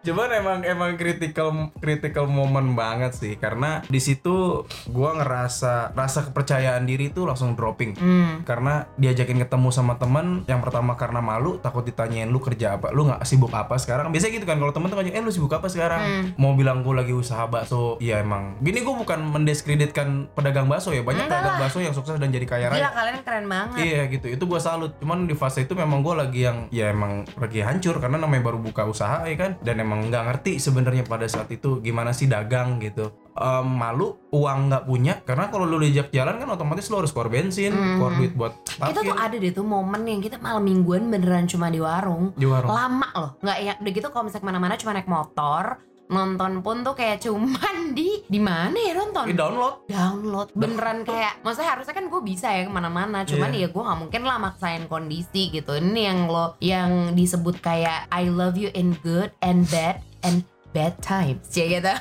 Cuman 0.01 0.33
emang 0.33 0.59
emang 0.65 0.97
critical 0.97 1.69
critical 1.77 2.25
moment 2.25 2.73
banget 2.73 3.13
sih 3.13 3.33
karena 3.37 3.85
di 3.85 4.01
situ 4.01 4.65
gua 4.89 5.13
ngerasa 5.13 5.93
rasa 5.93 6.25
kepercayaan 6.25 6.83
diri 6.83 7.13
tuh 7.13 7.29
langsung 7.29 7.53
dropping. 7.53 7.93
hmm. 7.93 8.33
Karena 8.43 8.89
diajakin 8.97 9.37
ketemu 9.37 9.69
sama 9.69 10.01
teman 10.01 10.41
yang 10.49 10.57
pertama 10.59 10.97
karena 10.97 11.21
malu 11.21 11.61
takut 11.61 11.85
ditanyain 11.85 12.25
lu 12.25 12.41
kerja 12.41 12.81
apa, 12.81 12.89
lu 12.89 13.05
nggak 13.05 13.21
sibuk 13.23 13.53
apa 13.53 13.77
sekarang. 13.77 14.09
Biasanya 14.09 14.41
gitu 14.41 14.45
kan 14.45 14.57
kalau 14.57 14.73
temen 14.73 14.89
tuh 14.89 14.97
nanya, 14.97 15.13
"Eh, 15.13 15.21
lu 15.21 15.29
sibuk 15.29 15.53
apa 15.53 15.69
sekarang?" 15.69 16.01
Hmm. 16.01 16.25
Mau 16.33 16.57
bilang 16.57 16.81
gua 16.81 17.05
lagi 17.05 17.13
usaha 17.13 17.45
bakso. 17.45 18.01
Iya 18.01 18.25
emang. 18.25 18.57
Gini 18.57 18.81
gua 18.81 18.97
bukan 18.97 19.21
mendiskreditkan 19.21 20.33
pedagang 20.33 20.65
bakso 20.65 20.89
ya. 20.91 21.05
Banyak 21.05 21.29
Enggak 21.29 21.45
pedagang 21.45 21.55
lah. 21.55 21.61
bakso 21.61 21.77
yang 21.77 21.93
sukses 21.93 22.17
dan 22.17 22.33
jadi 22.33 22.45
kaya 22.49 22.67
gila 22.69 22.79
raya. 22.79 22.89
kalian 22.89 23.17
keren 23.21 23.45
banget 23.45 23.77
Iya 23.77 24.01
gitu, 24.09 24.25
itu 24.31 24.43
gua 24.45 24.57
salut. 24.57 24.97
Cuman 24.97 25.29
di 25.29 25.37
fase 25.37 25.61
itu 25.61 25.77
memang 25.77 26.01
gua 26.01 26.25
lagi 26.25 26.41
yang 26.41 26.65
ya 26.73 26.89
emang 26.89 27.27
lagi 27.37 27.61
hancur 27.61 28.01
karena 28.01 28.17
namanya 28.17 28.49
baru 28.49 28.57
buka 28.57 28.81
usaha 28.83 29.21
ya 29.23 29.37
kan, 29.37 29.51
dan 29.61 29.77
emang 29.77 29.90
nggak 29.97 30.23
ngerti 30.23 30.51
sebenarnya 30.57 31.03
pada 31.03 31.25
saat 31.25 31.47
itu 31.47 31.79
gimana 31.79 32.11
sih 32.11 32.25
dagang 32.25 32.79
gitu. 32.79 33.11
Em, 33.31 33.63
malu, 33.65 34.19
uang 34.29 34.67
nggak 34.67 34.83
punya 34.83 35.13
karena 35.21 35.47
kalau 35.47 35.63
lu 35.63 35.79
diajak 35.79 36.11
jalan 36.11 36.35
kan 36.35 36.47
otomatis 36.49 36.87
lu 36.87 36.99
harus 36.99 37.09
keluar 37.09 37.27
bensin, 37.27 37.71
Mhm. 37.71 37.95
keluar 37.95 38.13
duit 38.13 38.33
buat 38.33 38.53
kita 38.67 38.91
tuh 38.91 39.03
parkir 39.07 39.15
ada 39.17 39.35
deh 39.37 39.51
tuh 39.51 39.63
momen 39.63 40.01
yang 40.03 40.19
kita 40.19 40.35
malam 40.37 40.61
mingguan 40.61 41.07
beneran 41.07 41.45
cuma 41.45 41.67
di 41.67 41.79
warung 41.79 42.35
di 42.35 42.43
warung. 42.43 42.67
lama 42.67 43.07
loh 43.13 43.31
nggak 43.39 43.57
ya 43.57 43.73
udah 43.77 43.91
gitu 43.91 44.07
kalau 44.07 44.23
misalnya 44.27 44.43
ke 44.43 44.47
mana-mana 44.47 44.73
cuma 44.75 44.91
naik 44.91 45.07
motor 45.07 45.63
nonton 46.11 46.59
pun 46.59 46.83
tuh 46.83 46.91
kayak 46.91 47.17
cuman 47.19 47.55
di 47.97 48.21
di 48.21 48.37
mana 48.37 48.75
ya 48.75 48.93
nonton 48.93 49.25
Di 49.25 49.33
download. 49.33 49.87
download 49.87 50.47
beneran 50.51 51.01
kayak 51.01 51.39
maksudnya 51.39 51.71
harusnya 51.71 51.91
kan 51.93 52.05
gue 52.05 52.21
bisa 52.21 52.47
ya 52.49 52.63
ke 52.63 52.71
mana-mana 52.71 53.23
cuman 53.23 53.49
Iya. 53.49 53.65
ya 53.65 53.67
gue 53.69 53.81
nggak 53.81 53.99
mungkin 53.99 54.21
lah 54.21 54.37
maksain 54.37 54.85
kondisi 54.85 55.49
gitu 55.49 55.71
ini 55.73 56.05
yang 56.05 56.27
lo 56.27 56.59
yang 56.59 56.91
disebut 57.13 57.57
kayak 57.59 58.05
I 58.09 58.27
love 58.27 58.55
you 58.55 58.67
in 58.73 58.93
good 58.99 59.31
and 59.39 59.63
bad 59.65 59.99
and 60.21 60.43
bad 60.69 60.99
times 60.99 61.47
ya 61.49 61.67
gitu 61.69 61.93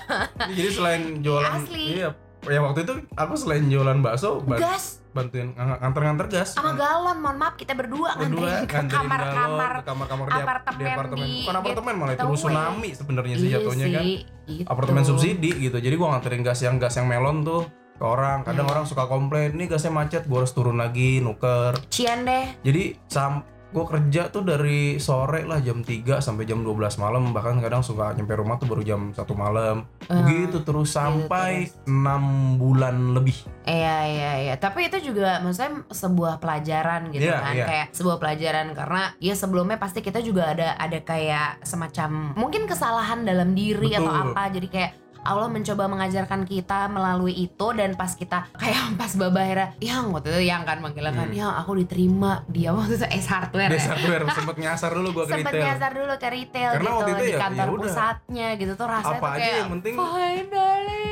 Jadi 0.50 0.68
selain 0.68 1.02
jualan 1.20 1.54
Asli. 1.60 1.86
Iya. 1.96 2.10
Ya 2.42 2.58
waktu 2.58 2.80
itu 2.82 2.94
aku 3.12 3.34
selain 3.34 3.66
jualan 3.66 4.00
bakso 4.00 4.40
ban- 4.40 4.56
gas 4.58 5.04
bantuin 5.10 5.52
ng- 5.52 5.76
nganter-nganter 5.76 6.26
gas. 6.30 6.54
sama 6.54 6.72
galon 6.72 7.18
mohon 7.18 7.36
maaf 7.36 7.54
kita 7.54 7.74
berdua 7.74 8.14
Berdua 8.14 8.62
nganterin 8.62 8.64
ke 8.64 8.96
kamar-kamar 8.96 9.72
kamar-kamar 9.82 10.24
di, 10.24 10.32
ap- 10.32 10.40
apartemen 10.40 10.78
di 10.78 10.84
apartemen. 10.86 11.26
di 11.26 11.36
Bukan 11.42 11.56
apartemen 11.56 11.94
malah 11.96 12.14
itu 12.14 12.26
tsunami 12.32 12.90
sebenarnya 12.90 13.34
sih 13.34 13.46
Iya 13.46 13.54
jatuhnya 13.58 13.86
kan. 13.90 14.04
gitu. 14.06 14.64
apartemen 14.64 15.02
subsidi 15.04 15.50
gitu 15.60 15.76
jadi 15.76 15.94
gua 15.94 16.14
nganterin 16.14 16.40
gas 16.40 16.60
yang 16.60 16.76
gas 16.76 16.94
yang 16.94 17.06
melon 17.06 17.42
tuh 17.42 17.66
ke 17.92 18.04
orang 18.06 18.40
kadang 18.40 18.64
Hmm. 18.64 18.72
orang 18.72 18.84
suka 18.84 19.04
komplain 19.04 19.52
ini 19.52 19.66
gasnya 19.66 19.90
macet 19.90 20.24
gua 20.24 20.40
harus 20.40 20.52
turun 20.52 20.74
lagi 20.74 21.18
nuker 21.18 21.74
Cian 21.88 22.22
deh 22.22 22.56
jadi 22.62 22.82
sam 23.04 23.44
gua 23.70 23.84
kerja 23.86 24.28
tuh 24.28 24.42
dari 24.42 24.98
sore 24.98 25.46
lah 25.46 25.62
jam 25.62 25.82
3 25.82 26.18
sampai 26.18 26.44
jam 26.44 26.62
12 26.62 26.98
malam. 26.98 27.30
Bahkan 27.30 27.62
kadang 27.62 27.82
suka 27.82 28.12
nyampe 28.14 28.34
rumah 28.34 28.58
tuh 28.58 28.66
baru 28.66 28.82
jam 28.82 29.00
satu 29.14 29.34
malam. 29.34 29.86
Eh, 30.06 30.14
begitu 30.14 30.62
terus 30.62 30.90
sampai 30.92 31.70
6 31.86 32.58
bulan 32.58 33.14
lebih. 33.14 33.36
Iya 33.64 33.96
iya 34.10 34.32
iya, 34.50 34.54
tapi 34.58 34.90
itu 34.90 35.12
juga 35.12 35.38
maksudnya 35.38 35.86
sebuah 35.86 36.42
pelajaran 36.42 37.14
gitu 37.14 37.30
Iya, 37.30 37.38
kan, 37.38 37.54
iya. 37.54 37.66
kayak 37.68 37.86
sebuah 37.94 38.16
pelajaran 38.18 38.66
karena 38.74 39.02
ya 39.22 39.34
sebelumnya 39.38 39.78
pasti 39.78 40.02
kita 40.02 40.18
juga 40.18 40.50
ada 40.50 40.74
ada 40.74 40.98
kayak 40.98 41.62
semacam 41.62 42.34
mungkin 42.34 42.66
kesalahan 42.66 43.22
dalam 43.22 43.54
diri 43.54 43.94
atau 43.94 44.10
Betul. 44.10 44.32
apa, 44.34 44.42
jadi 44.50 44.68
kayak 44.68 44.90
Allah 45.22 45.46
mencoba 45.46 45.84
mengajarkan 45.86 46.42
kita 46.42 46.86
melalui 46.86 47.36
itu 47.38 47.66
dan 47.70 47.92
pas 47.92 48.10
kita 48.10 48.48
kayak 48.52 48.80
pas 49.00 49.12
Baba 49.12 49.40
akhirnya 49.40 49.68
yang 49.78 50.08
waktu 50.10 50.28
itu 50.30 50.42
yang 50.46 50.62
kan 50.62 50.78
manggilnya 50.78 51.12
kan 51.12 51.18
Hmm. 51.22 51.36
yang 51.36 51.52
aku 51.54 51.76
diterima 51.76 52.42
dia. 52.46 52.72
Waktu 52.80 52.94
itu 52.94 53.06
S 53.06 53.26
hardware 53.26 53.68
Desa 53.68 53.82
ya 53.82 53.90
hardware 53.92 54.24
sempet 54.30 54.56
nyasar 54.58 54.90
dulu 54.92 55.08
gua 55.12 55.24
ke 55.24 55.32
sempet 55.34 55.52
retail. 55.52 55.66
nyasar 55.66 55.90
dulu 55.92 56.14
ke 56.14 56.28
retail 56.28 56.70
Karena 56.72 56.82
gitu 56.82 56.96
waktu 56.96 57.10
itu 57.10 57.22
di 57.22 57.30
ya- 57.30 57.40
kantor 57.40 57.66
ya 57.66 57.74
pusatnya 57.76 58.48
gitu 58.56 58.72
tuh 58.74 58.86
rasanya 58.86 59.10
Apa 59.12 59.20
tuh 59.20 59.30
aja 59.30 59.40
kayak 59.40 59.56
yang 59.56 59.70
penting- 59.70 59.96
finally 59.96 61.09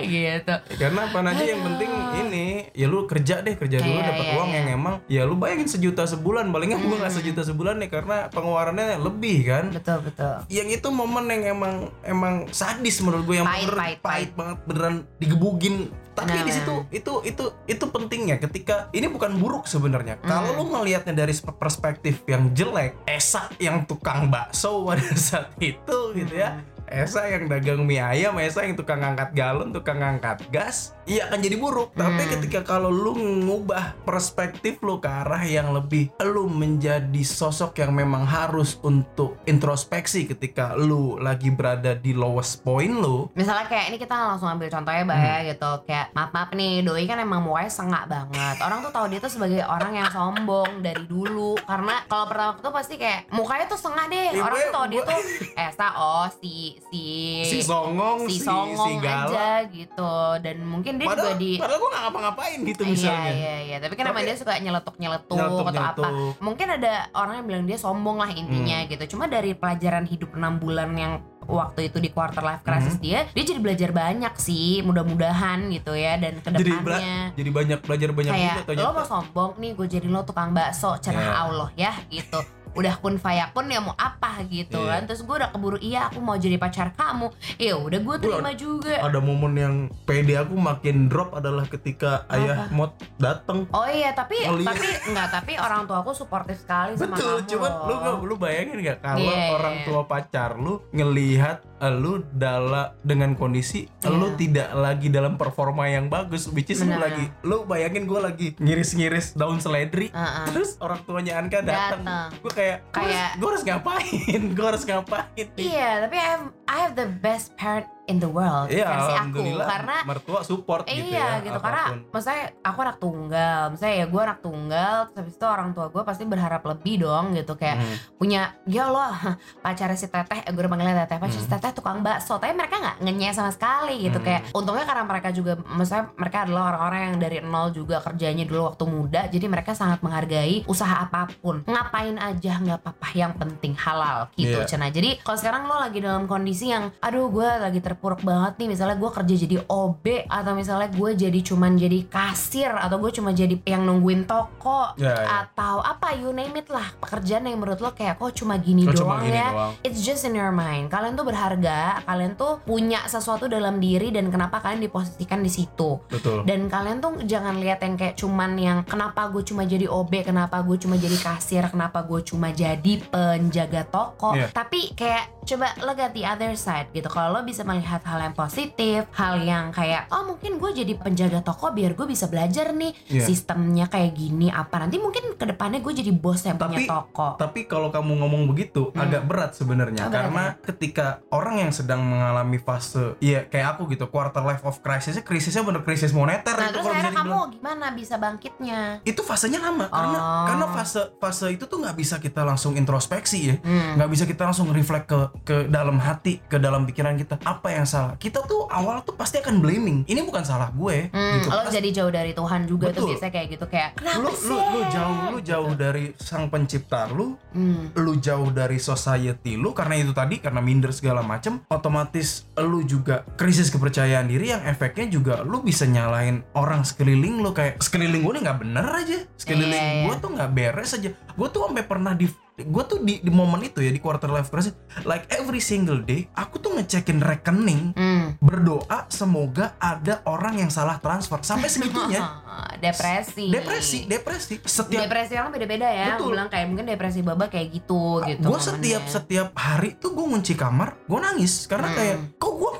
gitu. 0.00 0.54
Karena 0.74 1.00
apa 1.04 1.18
aja 1.22 1.44
yang 1.44 1.62
penting 1.62 1.90
ini 2.22 2.46
ya 2.72 2.86
lu 2.86 3.04
kerja 3.04 3.40
deh 3.40 3.54
kerja 3.54 3.78
dulu 3.78 3.92
Iya, 3.94 4.08
dapat 4.08 4.24
iya, 4.24 4.34
uang 4.34 4.48
iya. 4.48 4.56
yang 4.56 4.68
emang 4.72 4.94
ya 5.06 5.22
lu 5.22 5.34
bayangin 5.34 5.68
sejuta 5.68 6.02
sebulan 6.04 6.48
palingnya 6.48 6.78
gua 6.78 6.96
nggak 6.98 7.14
sejuta 7.14 7.42
sebulan 7.42 7.76
nih 7.78 7.90
karena 7.90 8.16
pengeluarannya 8.28 8.96
lebih 8.98 9.36
kan? 9.44 9.64
Betul 9.70 9.98
betul. 10.02 10.34
Yang 10.48 10.68
itu 10.78 10.88
momen 10.88 11.24
yang 11.26 11.42
emang 11.52 11.74
emang 12.02 12.34
sadis 12.48 12.98
menurut 13.00 13.24
gue 13.24 13.36
yang 13.36 13.46
Pahit, 13.46 13.64
bener 13.64 13.76
pahit, 13.76 13.98
pahit 14.00 14.30
banget 14.32 14.58
beneran 14.64 14.94
digebugin 15.16 15.76
tapi 16.12 16.28
Nah. 16.30 16.44
di 16.44 16.52
situ 16.52 16.74
itu 16.92 17.12
itu 17.24 17.44
itu 17.64 17.84
pentingnya 17.88 18.36
ketika 18.36 18.92
ini 18.92 19.08
bukan 19.08 19.32
buruk 19.34 19.64
sebenarnya. 19.64 20.20
Hmm. 20.20 20.28
kalau 20.28 20.50
lu 20.54 20.64
ngelihatnya 20.70 21.16
dari 21.16 21.32
spe- 21.32 21.56
perspektif 21.56 22.20
yang 22.26 22.52
jelek 22.52 23.00
Esa 23.04 23.48
yang 23.56 23.88
tukang 23.88 24.28
bakso 24.28 24.84
pada 24.84 25.00
saat 25.14 25.48
itu 25.56 25.98
gitu 26.12 26.34
ya. 26.34 26.52
Hmm. 26.52 26.71
Esa 26.92 27.24
yang 27.24 27.48
dagang 27.48 27.88
mie 27.88 28.04
ayam, 28.04 28.36
Esa 28.36 28.68
yang 28.68 28.76
tukang 28.76 29.00
ngangkat 29.00 29.32
galon, 29.32 29.72
tukang 29.72 29.96
ngangkat 29.96 30.44
gas, 30.52 30.92
iya 31.08 31.24
akan 31.26 31.40
jadi 31.40 31.56
buruk. 31.56 31.96
Tapi 31.96 32.20
Hmm. 32.20 32.30
ketika 32.36 32.60
kalau 32.68 32.92
lu 32.92 33.16
ngubah 33.16 33.96
perspektif 34.04 34.76
lu 34.84 35.00
ke 35.00 35.08
arah 35.08 35.40
yang 35.40 35.72
lebih 35.72 36.12
lu 36.20 36.46
menjadi 36.46 37.22
sosok 37.24 37.80
yang 37.80 37.96
memang 37.96 38.28
harus 38.28 38.76
untuk 38.84 39.40
introspeksi 39.48 40.28
ketika 40.28 40.76
lu 40.76 41.16
lagi 41.16 41.48
berada 41.48 41.96
di 41.96 42.12
lowest 42.12 42.60
point 42.60 42.92
lu. 42.92 43.32
Misalnya 43.32 43.64
kayak 43.64 43.88
ini 43.88 43.96
kita 43.96 44.12
langsung 44.12 44.52
ambil 44.52 44.68
contohnya 44.68 45.02
Mbak 45.02 45.18
ya 45.18 45.36
gitu 45.48 45.70
Kayak 45.88 46.06
maaf 46.12 46.30
maaf 46.30 46.50
nih 46.52 46.84
Doi 46.84 47.08
kan 47.08 47.16
emang 47.16 47.40
mukanya 47.40 47.72
sengak 47.72 48.04
banget 48.04 48.56
Orang 48.60 48.82
tuh 48.82 48.92
tahu 48.92 49.06
dia 49.08 49.18
tuh 49.18 49.32
sebagai 49.32 49.62
orang 49.64 49.92
yang 49.94 50.08
sombong 50.10 50.82
dari 50.82 51.06
dulu 51.06 51.56
Karena 51.64 52.04
kalau 52.04 52.28
pertama 52.28 52.60
tuh 52.60 52.74
pasti 52.74 52.94
kayak 52.98 53.30
mukanya 53.32 53.64
tuh 53.64 53.80
sengak 53.80 54.10
deh 54.10 54.36
Iya, 54.36 54.42
Orang 54.42 54.58
tuh 54.58 54.72
tahu 54.74 54.86
dia 54.90 55.02
tuh 55.02 55.20
Esa 55.54 55.88
oh 55.96 56.26
si 56.36 56.81
si 56.84 57.06
Si 57.44 57.58
songong, 57.60 58.24
si 58.24 58.36
si, 58.36 58.42
songong 58.42 58.98
si 58.98 59.04
aja 59.04 59.48
gitu 59.64 60.14
Dan 60.38 60.56
mungkin 60.62 60.96
dia 60.96 61.06
Padahal, 61.06 61.26
juga 61.28 61.34
di 61.36 61.50
padahal 61.56 61.78
gue 61.78 61.90
gak 61.90 62.02
ngapa-ngapain 62.02 62.58
gitu 62.64 62.82
Iya 62.82 62.90
misalnya. 62.90 63.32
iya 63.32 63.54
iya 63.62 63.76
Tapi 63.78 63.94
kan 63.94 64.04
Tapi- 64.08 64.24
dia 64.24 64.34
suka 64.34 64.52
nyeletuk-nyeletuk 64.56 65.32
atau 65.32 65.44
apa 65.44 65.70
Nyeletuk-nyeletuk. 65.70 66.12
mungkin 66.40 66.66
ada 66.68 66.92
orang 67.12 67.34
yang 67.34 67.46
bilang 67.46 67.64
dia 67.64 67.76
sombong 67.76 68.16
lah 68.16 68.30
intinya 68.30 68.78
Hmm. 68.78 68.88
gitu 68.88 69.04
cuma 69.10 69.24
dari 69.26 69.52
pelajaran 69.52 70.04
hidup 70.04 70.32
enam 70.32 70.56
bulan 70.56 70.90
yang 70.92 71.12
waktu 71.42 71.86
itu 71.86 71.98
di 71.98 72.08
quarter 72.08 72.40
life 72.40 72.62
crisis 72.62 72.94
Hmm. 72.94 73.02
dia 73.02 73.18
dia 73.28 73.44
jadi 73.44 73.58
belajar 73.58 73.90
banyak 73.90 74.34
sih 74.36 74.80
mudah-mudahan 74.80 75.68
gitu 75.70 75.92
ya 75.92 76.14
dan 76.14 76.38
Jadi, 76.38 76.44
ke 76.44 76.50
depannya 76.78 77.16
jadi 77.32 77.50
banyak 77.50 77.78
belajar 77.80 78.08
banyak 78.10 78.32
kayak 78.32 78.46
juga 78.46 78.54
lo 78.54 78.64
ternyata. 78.64 78.94
mau 78.94 79.04
sombong 79.04 79.50
nih 79.58 79.70
gue 79.72 79.86
jadi 79.88 80.06
lo 80.06 80.20
tukang 80.22 80.50
bakso 80.50 80.94
cerah 80.96 81.18
Ya. 81.20 81.32
Allah 81.40 81.68
ya 81.74 81.92
gitu 82.08 82.38
udah 82.72 82.94
kun 82.98 83.16
fayakun 83.16 83.66
ya 83.66 83.78
mau 83.78 83.94
apa 83.94 84.44
gitu 84.46 84.78
Iya. 84.78 84.90
kan. 84.90 85.02
Terus 85.04 85.22
gue 85.22 85.36
udah 85.36 85.50
keburu 85.50 85.78
iya 85.78 86.06
aku 86.06 86.18
mau 86.18 86.34
jadi 86.34 86.56
pacar 86.56 86.92
kamu. 86.92 87.28
Ya 87.56 87.74
udah 87.74 87.98
gue 87.98 88.16
terima 88.18 88.50
juga. 88.52 88.94
ada 88.98 89.18
momen 89.18 89.54
yang 89.54 89.74
pede 90.02 90.34
aku 90.34 90.54
makin 90.54 91.06
drop 91.06 91.32
adalah 91.32 91.64
ketika 91.64 92.24
ayah 92.28 92.68
mod 92.70 92.90
dateng. 93.16 93.64
Oh 93.70 93.84
iya, 93.84 94.12
tapi 94.12 94.40
Ngeliat. 94.40 94.68
tapi 94.68 94.88
enggak, 95.06 95.28
tapi 95.30 95.52
orang 95.56 95.84
tua 95.84 96.00
aku 96.00 96.12
suportif 96.12 96.58
sekali 96.58 96.94
sama 96.94 97.14
Betul, 97.14 97.44
cuman 97.46 97.72
lu 97.84 97.94
lu 98.24 98.34
bayangin 98.36 98.78
gak 98.80 99.00
kalau 99.00 99.22
iya, 99.22 99.52
orang 99.52 99.76
tua 99.82 100.00
pacar 100.04 100.54
lu 100.54 100.80
ngelihat 100.92 101.62
lu 101.90 102.22
dalam 102.30 102.94
dengan 103.00 103.32
kondisi 103.32 103.90
Iya. 103.98 104.12
lu 104.12 104.34
tidak 104.34 104.68
lagi 104.72 105.08
dalam 105.08 105.34
performa 105.34 105.86
yang 105.86 106.06
bagus, 106.06 106.46
which 106.48 106.68
is 106.68 106.78
lu 106.78 106.92
Benar. 106.92 107.02
lagi 107.08 107.24
lu 107.42 107.64
bayangin 107.64 108.04
gue 108.04 108.20
lagi 108.20 108.48
ngiris-ngiris 108.56 109.32
daun 109.32 109.58
seledri, 109.58 110.08
Heeh. 110.08 110.44
terus 110.46 110.76
orang 110.78 111.02
tuanya 111.02 111.32
Anka 111.36 111.58
datang, 111.60 112.02
gue 112.36 112.52
kayak 112.52 112.84
gue 112.84 113.00
harus, 113.00 113.10
Kayak- 113.10 113.34
gua 113.34 113.48
harus 113.48 113.64
ngapain, 113.64 114.42
gue 114.54 114.66
harus 114.66 114.84
ngapain? 114.84 115.46
Iya, 115.56 115.88
tapi 116.02 116.16
I 116.16 116.26
have, 116.28 116.44
I 116.66 116.76
have 116.80 116.94
the 116.94 117.08
best 117.18 117.56
parent 117.56 117.86
in 118.04 118.18
the 118.18 118.26
world 118.26 118.66
Iya, 118.66 118.82
versi 118.84 119.12
aku 119.14 119.38
karena 119.58 119.96
mertua 120.04 120.40
support 120.40 120.82
Eh, 120.84 120.96
gitu 120.96 121.12
iya 121.12 121.38
ya. 121.38 121.44
gitu 121.44 121.58
karena 121.58 121.82
maksudnya 122.04 122.42
aku 122.60 122.78
anak 122.80 122.96
tunggal 122.98 123.60
misalnya 123.70 123.94
ya 123.94 124.06
gue 124.06 124.20
anak 124.22 124.38
tunggal 124.40 124.94
terus 125.06 125.18
habis 125.18 125.34
itu 125.34 125.46
orang 125.46 125.68
tua 125.70 125.86
gue 125.86 126.02
pasti 126.02 126.24
berharap 126.24 126.62
lebih 126.64 126.94
dong 127.00 127.32
gitu 127.32 127.54
kayak 127.54 127.70
Hmm. 127.74 127.96
punya 128.16 128.40
ya 128.64 128.86
Allah 128.86 129.14
pacarnya 129.64 129.94
si 129.94 130.06
teteh 130.06 130.40
eh, 130.40 130.50
gue 130.50 130.58
udah 130.58 130.68
panggilnya 130.68 130.96
teteh 131.00 131.18
pacar 131.18 131.32
si 131.32 131.40
Hmm. 131.40 131.52
teteh 131.52 131.70
tukang 131.72 131.98
bakso 132.00 132.36
tapi 132.36 132.52
mereka 132.52 132.76
nggak 132.76 132.96
ngenye 133.00 133.30
sama 133.30 133.50
sekali 133.50 133.96
gitu 134.00 134.18
Hmm. 134.18 134.26
kayak 134.26 134.42
untungnya 134.52 134.84
karena 134.84 135.04
mereka 135.04 135.28
juga 135.30 135.52
maksudnya 135.60 136.10
mereka 136.12 136.38
adalah 136.42 136.62
orang-orang 136.68 137.00
yang 137.04 137.16
dari 137.18 137.36
nol 137.40 137.70
juga 137.70 138.00
kerjanya 138.00 138.42
dulu 138.42 138.66
waktu 138.66 138.84
muda 138.84 139.20
jadi 139.26 139.46
mereka 139.46 139.72
sangat 139.72 140.02
menghargai 140.02 140.66
usaha 140.66 141.00
apa 141.00 141.30
pun 141.36 141.62
ngapain 141.64 142.16
aja 142.16 142.58
nggak 142.58 142.78
apa-apa 142.78 143.08
yang 143.12 143.32
penting 143.32 143.74
halal 143.74 144.26
gitu 144.34 144.50
Iya. 144.54 144.68
Cena 144.68 144.88
jadi 144.88 145.16
kalau 145.18 145.36
sekarang 145.36 145.62
lo 145.64 145.78
lagi 145.78 145.98
dalam 145.98 146.24
kondisi 146.24 146.68
yang 146.68 146.90
aduh 146.98 147.28
gue 147.28 147.46
lagi 147.46 147.80
terpuruk 147.92 148.24
banget 148.24 148.56
nih 148.56 148.68
misalnya 148.72 148.96
gue 148.96 149.10
kerja 149.12 149.34
jadi 149.36 149.56
OB 149.68 150.04
atau 150.24 150.52
misalnya 150.56 150.88
gue 150.88 151.10
jadi 151.12 151.38
cuman 151.44 151.76
jadi 151.76 151.98
kasir 152.08 152.72
atau 152.72 152.96
gue 152.96 153.12
cuma 153.12 153.30
jadi 153.30 153.54
yang 153.68 153.84
nungguin 153.84 154.24
toko 154.24 154.94
Ya, 154.96 155.12
ya. 155.12 155.26
atau 155.44 155.82
apa 155.82 156.14
you 156.14 156.32
name 156.32 156.56
it 156.56 156.68
lah 156.68 156.84
pekerjaan 156.98 157.44
yang 157.44 157.58
menurut 157.58 157.80
lo 157.80 157.90
kayak 157.92 158.16
kok 158.16 158.32
cuma 158.32 158.56
gini 158.56 158.86
Lo 158.86 158.94
doang 158.94 159.20
cuma 159.20 159.24
gini 159.24 159.36
ya 159.36 159.48
doang. 159.50 159.72
It's 159.82 160.00
just 160.00 160.22
in 160.24 160.32
your 160.32 160.54
mind. 160.54 160.88
Kalian 160.88 161.12
tuh 161.12 161.26
berharga, 161.26 162.00
kalian 162.06 162.32
tuh 162.38 162.62
punya 162.62 163.02
sesuatu 163.04 163.50
dalam 163.50 163.82
diri 163.82 164.14
dan 164.14 164.30
kenapa 164.30 164.62
kalian 164.62 164.80
diposisikan 164.80 165.42
di 165.42 165.50
situ. 165.50 165.98
Betul. 166.06 166.46
Dan 166.46 166.70
kalian 166.70 167.02
tuh 167.02 167.18
jangan 167.26 167.58
lihat 167.58 167.82
yang 167.82 167.98
kayak 167.98 168.14
cuman 168.14 168.54
yang 168.56 168.78
kenapa 168.86 169.26
gue 169.28 169.42
cuma 169.42 169.66
jadi 169.66 169.90
OB, 169.90 170.22
kenapa 170.24 170.62
gue 170.62 170.78
cuma 170.78 170.94
jadi 170.94 171.18
kasir, 171.18 171.66
kenapa 171.68 172.06
gue 172.06 172.22
cuma 172.22 172.48
jadi 172.54 172.92
penjaga 173.10 173.82
toko. 173.90 174.32
Iya. 174.38 174.48
Tapi 174.54 174.94
kayak 174.94 175.42
coba 175.42 175.74
look 175.82 175.98
at 175.98 176.14
the 176.14 176.22
other 176.22 176.54
side 176.54 176.86
gitu. 176.94 177.10
Kalau 177.10 177.34
lo 177.34 177.40
bisa 177.42 177.66
melihat 177.66 177.81
hal 177.84 178.20
yang 178.20 178.32
positif, 178.32 179.04
hal 179.12 179.34
yang 179.38 179.70
kayak 179.70 180.06
oh 180.08 180.24
mungkin 180.24 180.56
gue 180.56 180.70
jadi 180.74 180.94
penjaga 180.94 181.40
toko 181.40 181.70
biar 181.70 181.92
gue 181.92 182.04
bisa 182.04 182.26
belajar 182.26 182.70
nih 182.70 182.94
Iya. 183.08 183.24
sistemnya 183.24 183.86
kayak 183.86 184.12
gini 184.12 184.48
apa 184.48 184.78
nanti 184.78 184.96
mungkin 184.96 185.34
ke 185.34 185.44
depannya 185.44 185.78
gue 185.78 185.92
jadi 185.92 186.12
bos 186.12 186.42
yang 186.42 186.56
Tapi- 186.56 186.78
punya 186.78 186.88
toko. 186.88 187.28
Tapi 187.36 187.60
kalau 187.64 187.88
kamu 187.88 188.12
ngomong 188.16 188.42
begitu 188.46 188.88
Hmm. 188.88 189.02
agak 189.02 189.22
berat 189.24 189.50
sebenarnya 189.52 190.02
Oh, 190.02 190.10
karena 190.10 190.44
ketika 190.60 191.06
orang 191.28 191.58
yang 191.58 191.70
sedang 191.70 192.02
mengalami 192.02 192.56
fase 192.56 193.16
ya 193.18 193.44
kayak 193.44 193.76
aku 193.76 193.90
gitu 193.90 194.06
quarter 194.06 194.40
life 194.40 194.62
of 194.62 194.78
crisisnya 194.78 195.22
krisisnya 195.22 195.62
bener 195.62 195.82
krisis 195.82 196.10
moneter 196.10 196.52
Nah 196.52 196.68
itu 196.68 196.74
terus 196.74 196.86
akhirnya 196.86 197.12
kamu 197.12 197.24
dibilang. 197.24 197.50
gimana 197.52 197.86
bisa 197.92 198.14
bangkitnya? 198.16 198.80
itu 199.02 199.20
fasenya 199.20 199.58
lama 199.58 199.86
karena 199.86 200.18
Oh. 200.18 200.44
karena 200.46 200.66
fase 200.70 201.00
fase 201.16 201.46
itu 201.50 201.64
tuh 201.64 201.78
nggak 201.78 201.94
bisa 201.94 202.16
kita 202.16 202.42
langsung 202.42 202.74
introspeksi 202.74 203.38
ya 203.44 203.56
Hmm. 203.58 203.96
nggak 203.96 204.10
bisa 204.10 204.24
kita 204.24 204.42
langsung 204.44 204.68
reflect 204.70 205.06
ke 205.06 205.18
ke 205.42 205.56
dalam 205.66 205.96
hati 205.96 206.42
ke 206.42 206.56
dalam 206.56 206.84
pikiran 206.84 207.14
kita 207.14 207.38
apa 207.40 207.68
yang 207.74 207.84
salah 207.84 208.14
kita 208.16 208.42
tuh 208.42 208.66
awal 208.66 209.00
tuh 209.00 209.12
pasti 209.12 209.38
akan 209.38 209.58
blaming 209.58 210.04
ini 210.04 210.20
bukan 210.20 210.42
salah 210.42 210.68
gue 210.70 211.08
Hmm, 211.08 211.32
gitu 211.36 211.48
lo 211.48 211.62
Pas- 211.62 211.72
jadi 211.72 211.88
jauh 211.92 212.10
dari 212.10 212.32
Tuhan 212.32 212.60
juga 212.64 212.86
tuh 212.88 213.02
Betul. 213.02 213.08
biasanya 213.10 213.32
kayak 213.32 213.48
gitu 213.50 213.64
kayak 213.66 213.90
kenapa 213.94 214.18
lu, 214.18 214.30
sih? 214.32 214.48
lu 214.48 214.56
lu 214.56 214.80
jauh 214.88 215.16
lu 215.28 215.38
jauh 215.40 215.72
dari 215.72 216.04
sang 216.16 216.46
pencipta 216.46 217.06
lu 217.06 217.34
Hmm. 217.50 217.92
lu 217.94 218.16
jauh 218.16 218.48
dari 218.48 218.76
society 218.76 219.54
lu 219.54 219.72
karena 219.72 219.96
itu 219.96 220.12
tadi 220.12 220.38
karena 220.38 220.58
minder 220.58 220.88
segala 220.90 221.20
macem 221.20 221.60
otomatis 221.66 222.48
lu 222.56 222.80
juga 222.82 223.24
krisis 223.34 223.68
kepercayaan 223.68 224.24
diri 224.24 224.50
yang 224.50 224.62
efeknya 224.62 225.08
juga 225.08 225.34
lu 225.42 225.60
bisa 225.60 225.84
nyalain 225.84 226.40
orang 226.52 226.82
sekeliling 226.82 227.38
lu 227.38 227.50
kayak 227.50 227.76
sekeliling 227.78 228.20
gue 228.20 228.32
nih 228.32 228.42
nggak 228.42 228.58
bener 228.58 228.86
aja 228.88 229.18
sekeliling 229.34 229.70
Iya, 229.72 229.92
iya. 229.94 230.04
gue 230.04 230.14
tuh 230.18 230.30
nggak 230.30 230.50
beres 230.50 230.90
aja 230.92 231.10
gue 231.12 231.48
tuh 231.48 231.60
sampai 231.62 231.84
pernah 231.84 232.12
di 232.12 232.26
gue 232.54 232.84
tuh 232.84 233.00
di, 233.00 233.16
di 233.18 233.28
momen 233.28 233.62
itu 233.62 233.80
ya 233.80 233.88
di 233.88 233.96
quarter 233.96 234.28
life 234.28 234.46
crisis 234.46 234.76
like 235.02 235.24
every 235.30 235.56
single 235.58 235.96
day 235.98 236.28
aku 236.32 236.58
tuh 236.58 236.74
ngecekin 236.74 237.18
rekening 237.18 237.94
Hmm. 237.94 238.36
berdoa 238.38 239.08
semoga 239.08 239.72
ada 239.76 240.20
orang 240.24 240.58
yang 240.58 240.68
salah 240.68 240.96
transfer 240.96 241.40
sampai 241.40 241.66
segitunya 241.66 242.20
depresi. 242.84 243.48
depresi 243.48 243.98
depresi 244.04 244.54
setiap 244.60 245.00
Depresi 245.02 245.32
orang 245.34 245.50
beda-beda 245.50 245.86
ya. 245.86 246.14
Betul. 246.14 246.28
bilang 246.30 246.48
kayak 246.48 246.66
mungkin 246.66 246.84
depresi 246.84 247.20
baba 247.20 247.46
kayak 247.46 247.68
gitu 247.72 248.20
gitu. 248.22 248.44
gue 248.44 248.58
setiap 248.60 249.02
setiap 249.06 249.48
hari 249.54 249.96
tuh 249.96 250.12
gue 250.12 250.26
ngunci 250.26 250.52
kamar 250.52 251.00
gue 251.02 251.18
nangis 251.18 251.64
karena 251.64 251.88
Hmm. 251.88 251.96
kayak 251.96 252.16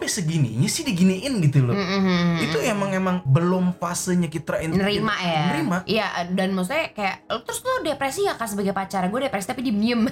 sampai 0.03 0.19
segininya 0.19 0.67
sih 0.67 0.83
diginiin 0.83 1.39
gitu 1.41 1.63
loh. 1.63 1.79
Hmm, 1.79 1.87
hmm, 1.87 2.03
hmm, 2.03 2.19
hmm. 2.19 2.37
itu 2.43 2.59
emang 2.61 2.91
emang 2.91 3.17
belum 3.23 3.79
fasenya 3.79 4.27
kita 4.27 4.59
nerima 4.67 5.15
ya? 5.17 5.43
Nerima. 5.55 5.77
Iya 5.87 6.07
dan 6.27 6.51
maksudnya 6.51 6.91
kayak 6.91 7.31
"Lo 7.31 7.39
terus 7.47 7.63
lu 7.63 7.87
depresi 7.87 8.27
gak 8.27 8.35
kan 8.35 8.51
sebagai 8.51 8.75
pacar? 8.75 9.07
Gue 9.07 9.23
depresi 9.23 9.47
tapi 9.47 9.63
diem. 9.63 9.79
Diem 9.83 10.07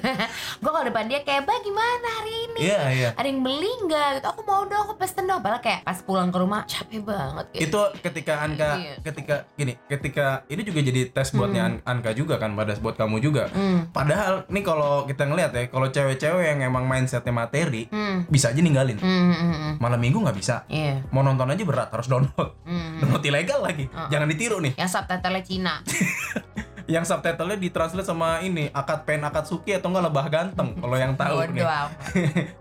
gue 0.57 0.67
kalau 0.67 0.83
depan 0.83 1.07
dia 1.07 1.23
kayak 1.23 1.43
bah 1.43 1.59
gimana 1.59 2.09
hari 2.19 2.35
ini? 2.45 2.59
Iya 2.61 2.81
iya. 2.91 3.09
Ada 3.15 3.27
yang 3.27 3.41
beli 3.41 3.71
nggak? 3.83 4.09
Gitu. 4.17 4.27
Aku 4.29 4.41
mau 4.45 4.63
dong 4.63 4.83
aku 4.85 4.95
pesen 4.95 5.25
dong. 5.25 5.41
Padahal 5.41 5.59
kayak 5.59 5.81
pas 5.83 5.99
pulang 6.01 6.31
ke 6.31 6.39
rumah 6.39 6.63
capek 6.65 7.01
banget 7.01 7.47
gitu. 7.51 7.63
itu 7.67 7.81
ketika 8.01 8.33
Anka 8.41 8.71
Iya. 8.77 8.95
ketika 9.03 9.35
gini 9.53 9.73
ketika 9.85 10.27
ini 10.47 10.63
juga 10.63 10.81
jadi 10.81 11.01
tes 11.09 11.29
buatnya 11.33 11.63
An- 11.65 11.83
Anka 11.83 12.11
juga 12.13 12.37
kan 12.37 12.55
pada 12.55 12.79
buat 12.79 12.95
kamu 12.95 13.19
juga. 13.19 13.51
Hmm. 13.51 13.91
padahal 13.91 14.47
nih 14.47 14.63
kalau 14.63 15.03
kita 15.05 15.25
ngeliat 15.25 15.51
ya 15.51 15.67
kalau 15.67 15.89
cewek-cewek 15.89 16.45
yang 16.47 16.61
emang 16.63 16.85
mindsetnya 16.85 17.33
materi 17.33 17.87
Hmm. 17.87 18.27
bisa 18.27 18.51
aja 18.51 18.61
ninggalin. 18.61 19.01
Hmm, 19.01 19.33
hmm. 19.33 19.73
Malam 19.81 19.97
minggu 19.97 20.21
nggak 20.21 20.37
bisa 20.37 20.69
Iya. 20.69 21.09
mau 21.09 21.21
nonton 21.21 21.49
aja 21.49 21.65
berat 21.65 21.89
harus 21.89 22.07
download 22.07 22.61
Hmm. 22.63 23.01
download 23.01 23.25
ilegal 23.25 23.61
lagi 23.61 23.89
Uh-uh. 23.89 24.07
jangan 24.07 24.29
ditiru 24.29 24.61
nih 24.61 24.77
Yang 24.77 24.91
subtitle 24.93 25.41
Cina. 25.43 25.75
yang 26.87 27.05
subtitlenya 27.05 27.59
ditranslate 27.59 28.07
sama 28.07 28.41
ini 28.41 28.71
akad 28.73 29.05
pen 29.05 29.25
akad 29.25 29.45
suki 29.45 29.77
atau 29.77 29.93
enggak 29.93 30.05
lebah 30.09 30.27
ganteng 30.31 30.69
kalau 30.79 30.97
yang 30.97 31.13
tahu 31.19 31.37
nih. 31.51 31.61
Bodoh 31.61 31.71
amat. 31.81 31.91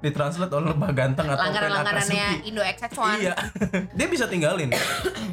ditranslate 0.04 0.54
oleh 0.56 0.68
lebah 0.74 0.92
ganteng 0.92 1.28
atau 1.30 1.46
pen 1.52 1.72
akad 1.72 1.96
suki. 2.04 2.36
Indo 2.50 2.62
XX1. 2.64 2.98
iya. 3.24 3.34
Dia 3.98 4.08
bisa 4.08 4.26
tinggalin. 4.28 4.72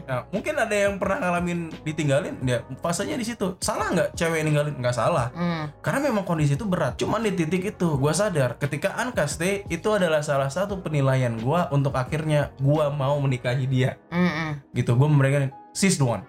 Nah, 0.07 0.23
mungkin 0.31 0.55
ada 0.55 0.71
yang 0.71 1.03
pernah 1.03 1.19
ngalamin 1.19 1.67
ditinggalin 1.83 2.39
dia 2.47 2.63
fasenya 2.79 3.19
di 3.19 3.27
situ. 3.27 3.59
Salah 3.59 3.91
nggak 3.91 4.15
cewek 4.15 4.47
ninggalin? 4.47 4.79
Nggak 4.79 4.95
salah. 4.95 5.35
Hmm. 5.35 5.67
karena 5.83 6.07
memang 6.07 6.23
kondisi 6.23 6.55
itu 6.55 6.63
berat. 6.63 6.95
Cuman 6.95 7.27
di 7.27 7.35
titik 7.35 7.75
itu 7.75 7.99
gua 7.99 8.15
sadar 8.15 8.55
ketika 8.55 8.95
Anka 8.95 9.27
stay 9.27 9.67
itu 9.67 9.91
adalah 9.91 10.23
salah 10.23 10.47
satu 10.47 10.79
penilaian 10.79 11.35
gua 11.43 11.67
untuk 11.75 11.91
akhirnya 11.99 12.55
gua 12.63 12.87
mau 12.95 13.19
menikahi 13.19 13.67
dia. 13.67 13.99
Hmm. 14.15 14.63
gitu 14.73 14.97
gue 14.97 15.09
memberikan 15.09 15.53
she's 15.77 15.99
the 16.01 16.07
one 16.07 16.25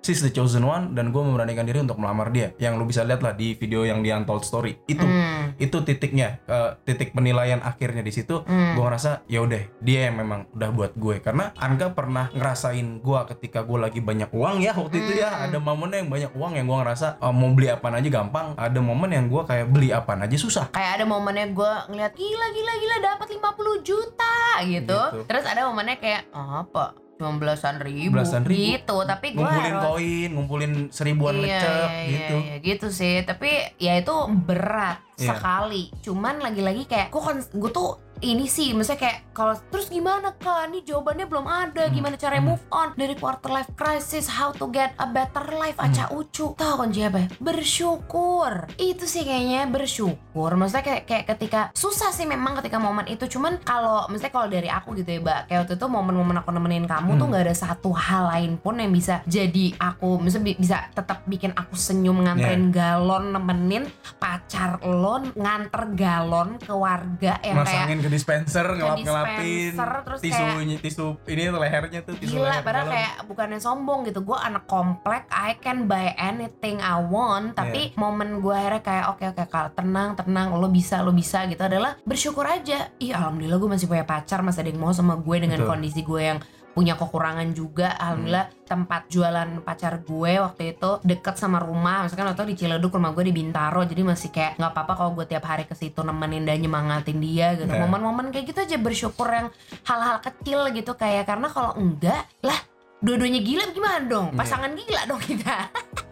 she's 0.00 0.20
the 0.20 0.28
chosen 0.28 0.62
one 0.62 0.92
dan 0.92 1.08
gue 1.08 1.20
memberanikan 1.20 1.62
diri 1.62 1.78
untuk 1.78 1.96
melamar 1.96 2.28
dia 2.28 2.52
yang 2.56 2.74
lu 2.74 2.84
bisa 2.84 3.02
lihat 3.02 3.20
lah 3.20 3.32
di 3.32 3.52
video 3.52 3.84
yang 3.84 4.00
di 4.00 4.08
untold 4.08 4.42
story 4.42 4.80
itu 4.86 5.00
Hmm. 5.00 5.52
itu 5.56 5.76
titiknya 5.80 6.40
eh, 6.44 6.76
titik 6.82 7.12
penilaian 7.12 7.60
akhirnya 7.60 8.00
di 8.00 8.10
situ 8.10 8.40
Hmm. 8.40 8.74
gue 8.74 8.82
ngerasa 8.82 9.24
ya 9.26 9.40
udah 9.40 9.60
dia 9.78 10.08
yang 10.08 10.16
memang 10.16 10.48
udah 10.50 10.70
buat 10.70 10.92
gue 10.94 11.20
karena 11.20 11.52
Angga 11.54 11.92
pernah 11.92 12.28
ngerasain 12.30 12.98
gue 12.98 13.20
ketika 13.28 13.60
gue 13.62 13.78
lagi 13.78 14.00
banyak 14.00 14.30
uang 14.30 14.60
ya 14.60 14.72
waktu 14.72 14.96
itu 14.98 15.12
ya 15.16 15.28
Hmm. 15.30 15.44
ada 15.46 15.58
momen 15.58 15.90
yang 15.90 16.08
banyak 16.08 16.32
uang 16.32 16.52
yang 16.54 16.64
gue 16.64 16.78
ngerasa 16.78 17.06
eh, 17.16 17.32
mau 17.32 17.50
beli 17.50 17.68
apa 17.68 17.86
aja 17.90 18.08
gampang 18.08 18.46
ada 18.56 18.80
momen 18.80 19.10
yang 19.10 19.26
gue 19.26 19.42
kayak 19.44 19.68
beli 19.68 19.92
apa 19.92 20.16
aja 20.16 20.36
susah 20.36 20.72
kayak 20.72 20.96
ada 20.96 21.04
momennya 21.04 21.50
gue 21.50 21.72
ngeliat 21.88 22.12
gila 22.12 22.46
gila 22.50 22.72
gila 22.76 22.96
dapat 23.04 23.28
50 23.30 23.80
juta 23.82 24.36
gitu. 24.62 24.80
Gitu. 24.80 24.98
terus 25.26 25.44
ada 25.44 25.64
momennya 25.64 25.96
kayak 25.96 26.28
"Ah, 26.30 26.62
apa 26.62 26.96
belasan 27.20 27.76
ribu, 27.84 28.16
Belasan 28.16 28.42
ribu. 28.48 28.80
gitu 28.80 28.96
tapi 29.04 29.36
gue 29.36 29.44
ngumpulin 29.44 29.72
harus 29.76 29.84
koin 29.84 30.30
ngumpulin 30.32 30.72
seribuan 30.88 31.34
iya, 31.36 31.44
lecek 31.44 31.90
iya, 31.90 32.08
gitu 32.08 32.36
iya, 32.40 32.54
gitu 32.64 32.86
sih 32.88 33.14
tapi 33.28 33.50
ya 33.76 34.00
itu 34.00 34.16
berat 34.48 34.98
Iya. 35.20 35.36
sekali 35.36 35.92
cuman 36.00 36.40
lagi-lagi 36.40 36.88
kayak 36.88 37.12
gue 37.12 37.20
gue 37.52 37.70
tuh 37.70 38.00
ini 38.22 38.44
sih 38.46 38.70
maksudnya 38.70 39.00
kayak 39.00 39.18
kalau 39.30 39.56
terus 39.66 39.88
gimana 39.88 40.32
kak 40.34 40.68
ini 40.68 40.82
jawabannya 40.82 41.24
belum 41.24 41.46
ada 41.46 41.82
Hmm. 41.82 41.94
gimana 41.94 42.14
cara 42.14 42.36
Hmm. 42.36 42.46
move 42.50 42.64
on 42.70 42.92
dari 42.94 43.14
quarter 43.14 43.48
life 43.48 43.72
crisis 43.72 44.28
how 44.28 44.50
to 44.50 44.68
get 44.68 44.92
a 44.96 45.06
better 45.06 45.42
life 45.54 45.74
Hmm. 45.74 45.88
aca 45.88 46.04
ucu 46.10 46.52
tahu 46.52 46.74
kunci 46.78 47.00
apa 47.02 47.18
ya? 47.18 47.28
bersyukur 47.40 48.52
itu 48.76 49.04
sih 49.04 49.22
kayaknya 49.22 49.64
bersyukur 49.66 50.52
maksudnya 50.52 50.84
kayak 50.84 51.02
kayak 51.04 51.24
ketika 51.28 51.60
susah 51.72 52.10
sih 52.10 52.24
memang 52.24 52.54
ketika 52.54 52.76
momen 52.76 53.06
itu 53.06 53.24
cuman 53.26 53.56
kalau 53.58 54.04
maksudnya 54.06 54.30
kalau 54.30 54.48
dari 54.48 54.68
aku 54.68 54.92
gitu 54.94 55.10
ya 55.10 55.18
mbak 55.18 55.40
kayak 55.46 55.60
waktu 55.64 55.74
itu 55.74 55.86
momen-momen 55.86 56.36
aku 56.36 56.50
nemenin 56.50 56.84
kamu 56.84 57.10
tuh 57.10 57.18
Hmm. 57.18 57.30
nggak 57.30 57.44
ada 57.46 57.56
satu 57.56 57.90
hal 57.90 58.28
lain 58.28 58.52
pun 58.56 58.76
yang 58.76 58.90
bisa 58.90 59.24
jadi 59.24 59.72
aku 59.74 60.18
misalnya 60.18 60.44
bi- 60.46 60.60
bisa 60.60 60.76
tetap 60.90 61.24
bikin 61.24 61.52
aku 61.52 61.72
senyum 61.72 62.20
nganterin 62.20 62.68
galon 62.70 63.32
nemenin 63.32 63.88
pacar 64.16 64.76
lo 64.82 65.24
nganter 65.32 65.82
galon 65.94 66.56
ke 66.56 66.70
warga 66.70 67.40
yang 67.40 67.56
kayak 67.58 67.88
masangin 67.88 67.98
ke 67.98 68.08
dispenser 68.10 68.66
ngelap 68.66 68.98
ngelapin 69.00 69.72
dispenser, 69.72 69.90
terus 70.04 70.18
tisu 70.20 70.44
tisu 70.82 71.06
ini 71.30 71.44
lehernya 71.54 72.00
tuh 72.02 72.14
tisu 72.18 72.36
Gila, 72.36 72.50
leher 72.50 72.62
padahal 72.66 72.86
kayak 72.90 73.12
bukannya 73.30 73.60
sombong 73.62 74.04
gitu. 74.10 74.20
Gue 74.26 74.36
anak 74.36 74.66
komplek, 74.66 75.30
I 75.30 75.56
can 75.62 75.86
buy 75.86 76.12
anything 76.18 76.82
I 76.82 76.98
want. 77.00 77.54
Tapi 77.54 77.94
momen 77.94 78.42
gue 78.42 78.52
akhirnya 78.52 78.82
kayak 78.82 79.04
oke 79.14 79.24
oke 79.32 79.44
Kak, 79.48 79.78
tenang 79.78 80.18
tenang 80.18 80.52
Lo 80.58 80.68
bisa 80.68 81.00
lo 81.00 81.14
bisa 81.14 81.46
gitu 81.46 81.62
adalah 81.62 81.96
bersyukur 82.04 82.44
aja. 82.44 82.92
Ih 82.98 83.14
alhamdulillah 83.14 83.56
gue 83.56 83.70
masih 83.70 83.86
punya 83.86 84.04
pacar 84.04 84.42
Masih 84.42 84.66
ada 84.66 84.70
yang 84.74 84.82
mau 84.82 84.92
sama 84.92 85.16
gue 85.16 85.36
dengan 85.38 85.62
Betul. 85.62 85.70
Kondisi 85.70 86.00
gue 86.02 86.20
yang 86.20 86.38
punya 86.70 86.94
kekurangan 86.94 87.50
juga 87.50 87.98
Alhamdulillah 87.98 88.46
tempat 88.64 89.10
jualan 89.10 89.48
pacar 89.66 90.00
gue 90.06 90.32
waktu 90.38 90.78
itu 90.78 90.90
deket 91.02 91.34
sama 91.34 91.58
rumah 91.58 92.06
Misalkan 92.06 92.30
waktu 92.30 92.54
di 92.54 92.56
Ciledug 92.56 92.94
rumah 92.94 93.10
gue 93.10 93.26
di 93.26 93.34
Bintaro 93.34 93.82
Jadi 93.82 94.02
masih 94.06 94.30
kayak 94.30 94.56
nggak 94.56 94.70
apa-apa 94.70 94.92
kalau 94.94 95.10
gue 95.18 95.26
tiap 95.26 95.44
hari 95.50 95.66
ke 95.66 95.74
situ 95.74 96.00
nemenin 96.06 96.46
dan 96.46 96.62
nyemangatin 96.62 97.18
dia 97.18 97.58
gitu 97.58 97.68
Yeah. 97.70 97.86
Momen-momen 97.86 98.34
kayak 98.34 98.50
gitu 98.50 98.58
aja 98.66 98.76
bersyukur 98.82 99.30
yang 99.30 99.48
hal-hal 99.86 100.18
kecil 100.18 100.74
gitu 100.74 100.98
kayak 100.98 101.22
Karena 101.26 101.46
kalau 101.50 101.78
enggak 101.78 102.26
lah 102.42 102.58
dua-duanya 103.00 103.40
gila 103.40 103.64
gimana 103.72 103.98
dong? 104.04 104.26
Iya. 104.32 104.38
Pasangan 104.38 104.70
gila 104.76 105.02
dong 105.08 105.22
kita. 105.24 105.56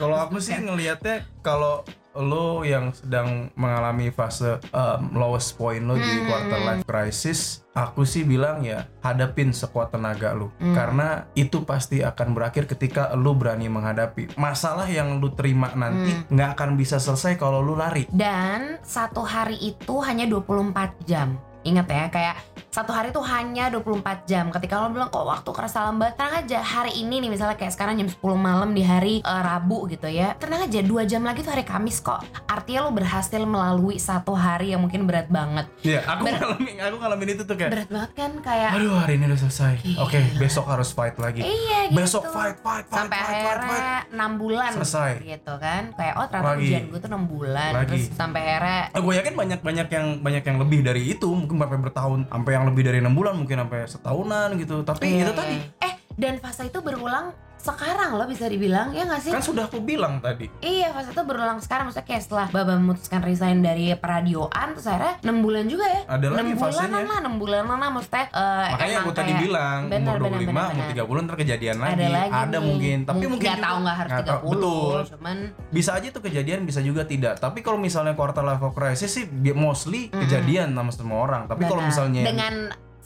Kalau 0.00 0.16
aku 0.16 0.40
sih 0.40 0.56
ngelihatnya 0.56 1.28
kalau 1.44 1.84
lo 2.14 2.64
yang 2.64 2.90
sedang 2.90 3.52
mengalami 3.54 4.08
fase 4.08 4.58
um, 4.70 5.12
lowest 5.12 5.54
point 5.54 5.84
lo 5.84 5.94
di 5.94 6.02
Hmm. 6.04 6.26
quarter 6.26 6.60
life 6.60 6.84
crisis, 6.84 7.62
aku 7.70 8.02
sih 8.02 8.24
bilang 8.24 8.60
ya 8.60 8.88
hadapin 8.98 9.52
sekuat 9.52 9.92
tenaga 9.92 10.32
lo 10.32 10.50
Hmm. 10.56 10.74
karena 10.74 11.08
itu 11.32 11.62
pasti 11.62 12.00
akan 12.00 12.34
berakhir 12.34 12.66
ketika 12.66 13.14
lo 13.14 13.32
berani 13.32 13.68
menghadapi 13.68 14.34
masalah 14.34 14.88
yang 14.88 15.20
lo 15.20 15.30
terima 15.30 15.70
nanti 15.72 16.10
Hmm. 16.10 16.24
nggak 16.32 16.50
akan 16.54 16.70
bisa 16.74 16.96
selesai 16.96 17.36
kalau 17.36 17.60
lo 17.60 17.74
lari. 17.74 18.08
Dan 18.10 18.80
satu 18.80 19.22
hari 19.22 19.54
itu 19.60 19.94
hanya 20.00 20.24
24 20.24 20.96
jam. 21.04 21.38
Ingat 21.68 21.86
ya, 21.86 22.04
kayak 22.08 22.34
satu 22.68 22.90
hari 22.90 23.08
itu 23.08 23.20
hanya 23.20 23.68
24 23.68 24.00
jam. 24.24 24.48
Ketika 24.48 24.78
lo 24.78 24.88
bilang 24.88 25.08
kok 25.08 25.22
waktu 25.22 25.50
kerasa 25.50 25.84
lambat, 25.84 26.14
tenang 26.14 26.34
aja. 26.38 26.58
Hari 26.60 26.96
ini 26.96 27.18
nih 27.18 27.28
misalnya 27.28 27.54
kayak 27.54 27.70
sekarang 27.70 27.96
jam 27.96 28.06
10 28.06 28.16
malam 28.34 28.70
di 28.70 28.80
hari 28.80 29.14
eh, 29.18 29.42
Rabu 29.42 29.84
gitu 29.86 30.06
ya. 30.06 30.32
Tenang 30.34 30.64
aja, 30.64 30.80
dua 30.80 31.02
jam 31.02 31.20
lagi 31.20 31.40
tuh 31.40 31.50
hari 31.50 31.62
Kamis 31.62 31.98
kok. 31.98 32.20
Artinya 32.46 32.86
lo 32.86 32.90
berhasil 32.90 33.40
melalui 33.40 33.96
satu 33.96 34.32
hari 34.32 34.70
yang 34.70 34.80
mungkin 34.80 35.04
berat 35.04 35.28
banget. 35.28 35.66
Iya, 35.82 36.00
aku 36.02 36.22
Ber- 36.24 36.38
ngalamin 36.38 36.74
aku 36.78 36.96
ngalamin 36.98 37.28
itu 37.30 37.42
tuh 37.42 37.56
kayak 37.56 37.70
Berat 37.70 37.88
banget 37.88 38.10
kan 38.14 38.30
kayak 38.38 38.70
aduh 38.70 38.94
hari 38.96 39.12
ini 39.14 39.24
udah 39.26 39.40
selesai. 39.40 39.72
Gila. 39.80 39.98
Oke, 40.00 40.18
besok 40.38 40.64
harus 40.66 40.88
fight 40.88 41.16
lagi. 41.16 41.40
Iya 41.42 41.78
gitu. 41.86 41.98
Besok 41.98 42.22
fight 42.26 42.56
fight 42.58 42.84
fight 42.84 42.86
sampai 42.88 43.18
fight, 43.18 43.26
fight, 43.26 43.34
fight. 43.34 43.58
akhirnya 43.58 43.86
enam 44.08 44.30
bulan 44.34 44.70
Selesai. 44.72 45.10
gitu 45.20 45.54
kan 45.56 45.82
kayak 45.92 46.14
oh 46.14 46.26
ternyata 46.26 46.48
Lagi. 46.54 46.64
ujian 46.64 46.82
gue 46.86 46.98
tuh 46.98 47.08
enam 47.08 47.24
bulan 47.26 47.70
Lagi. 47.72 47.86
terus 47.88 48.04
sampai 48.14 48.40
akhirnya 48.40 48.80
Eh, 48.88 49.00
gue 49.00 49.14
yakin 49.14 49.34
banyak 49.34 49.60
banyak 49.60 49.88
yang 49.88 50.06
banyak 50.18 50.42
yang 50.44 50.56
lebih 50.58 50.78
dari 50.80 51.02
itu 51.08 51.28
mungkin 51.28 51.56
sampai 51.64 51.80
bertahun 51.80 52.20
sampai 52.28 52.52
yang 52.54 52.64
lebih 52.68 52.82
dari 52.86 52.98
enam 53.02 53.14
bulan 53.14 53.34
mungkin 53.34 53.58
sampai 53.58 53.80
setahunan 53.84 54.48
gitu 54.56 54.82
tapi 54.82 55.04
Iya, 55.08 55.24
itu 55.26 55.32
iya. 55.32 55.38
tadi 55.38 55.56
eh 55.82 55.94
dan 56.14 56.34
fase 56.38 56.66
itu 56.66 56.78
berulang 56.78 57.34
sekarang 57.58 58.10
loh 58.12 58.24
bisa 58.24 58.46
dibilang 58.46 58.90
ya 58.90 59.02
nggak 59.02 59.20
sih 59.20 59.30
kan 59.30 59.40
sudah 59.40 59.64
aku 59.64 59.78
bilang 59.80 60.18
tadi 60.18 60.46
iya 60.60 60.88
fase 60.88 61.10
itu 61.10 61.20
berulang 61.20 61.58
sekarang 61.58 61.86
maksudnya 61.86 62.06
kayak 62.06 62.22
setelah 62.22 62.46
Baba 62.48 62.74
memutuskan 62.74 63.20
resign 63.20 63.60
dari 63.60 63.90
peradioan 63.92 64.68
terus 64.72 64.86
akhirnya 64.86 65.18
6 65.20 65.38
bulan 65.38 65.64
juga 65.64 65.84
ya 65.84 66.00
Ada 66.08 66.26
lagi 66.30 66.40
6 66.48 66.56
bulanan 66.56 66.62
fasenya. 66.88 67.02
lah 67.04 67.18
6 67.20 67.34
bulanan 67.36 67.76
lah 67.76 67.90
maksudnya 67.90 68.24
eh, 68.28 68.68
makanya 68.70 68.96
aku 68.96 69.10
tadi 69.12 69.26
kayak- 69.28 69.42
bilang 69.42 69.78
Benar, 69.88 70.14
umur 70.14 70.28
25 70.28 70.38
benar, 70.40 70.48
benar, 70.48 70.68
umur. 70.72 70.86
3 70.96 71.02
bulan 71.04 71.22
ntar 71.24 71.36
kejadian 71.36 71.76
lagi 71.76 71.92
ada 71.92 72.06
lagi 72.08 72.30
nih. 72.48 72.60
mungkin 72.62 72.98
tapi 73.02 73.18
Mung- 73.18 73.32
mungkin 73.34 73.48
nggak 73.48 73.60
tahu 73.60 73.76
nggak 73.78 73.96
harus 73.96 74.10
nggak 74.10 74.24
30 74.24 74.30
tahu. 74.30 74.48
betul 74.48 74.98
cuman 75.10 75.36
bisa 75.68 75.90
aja 75.92 76.08
tuh 76.08 76.22
kejadian 76.22 76.60
bisa 76.62 76.80
juga 76.80 77.02
tidak 77.04 77.34
tapi 77.36 77.58
kalau 77.60 77.76
misalnya 77.76 78.14
quarter 78.14 78.40
life 78.40 78.62
crisis 78.70 79.10
sih 79.12 79.24
mostly 79.52 80.06
Mm-mm. 80.06 80.22
kejadian 80.22 80.72
sama 80.72 80.90
semua 80.90 81.18
orang 81.20 81.42
tapi 81.44 81.64
kalau 81.64 81.82
misalnya 81.82 82.22
dengan 82.22 82.54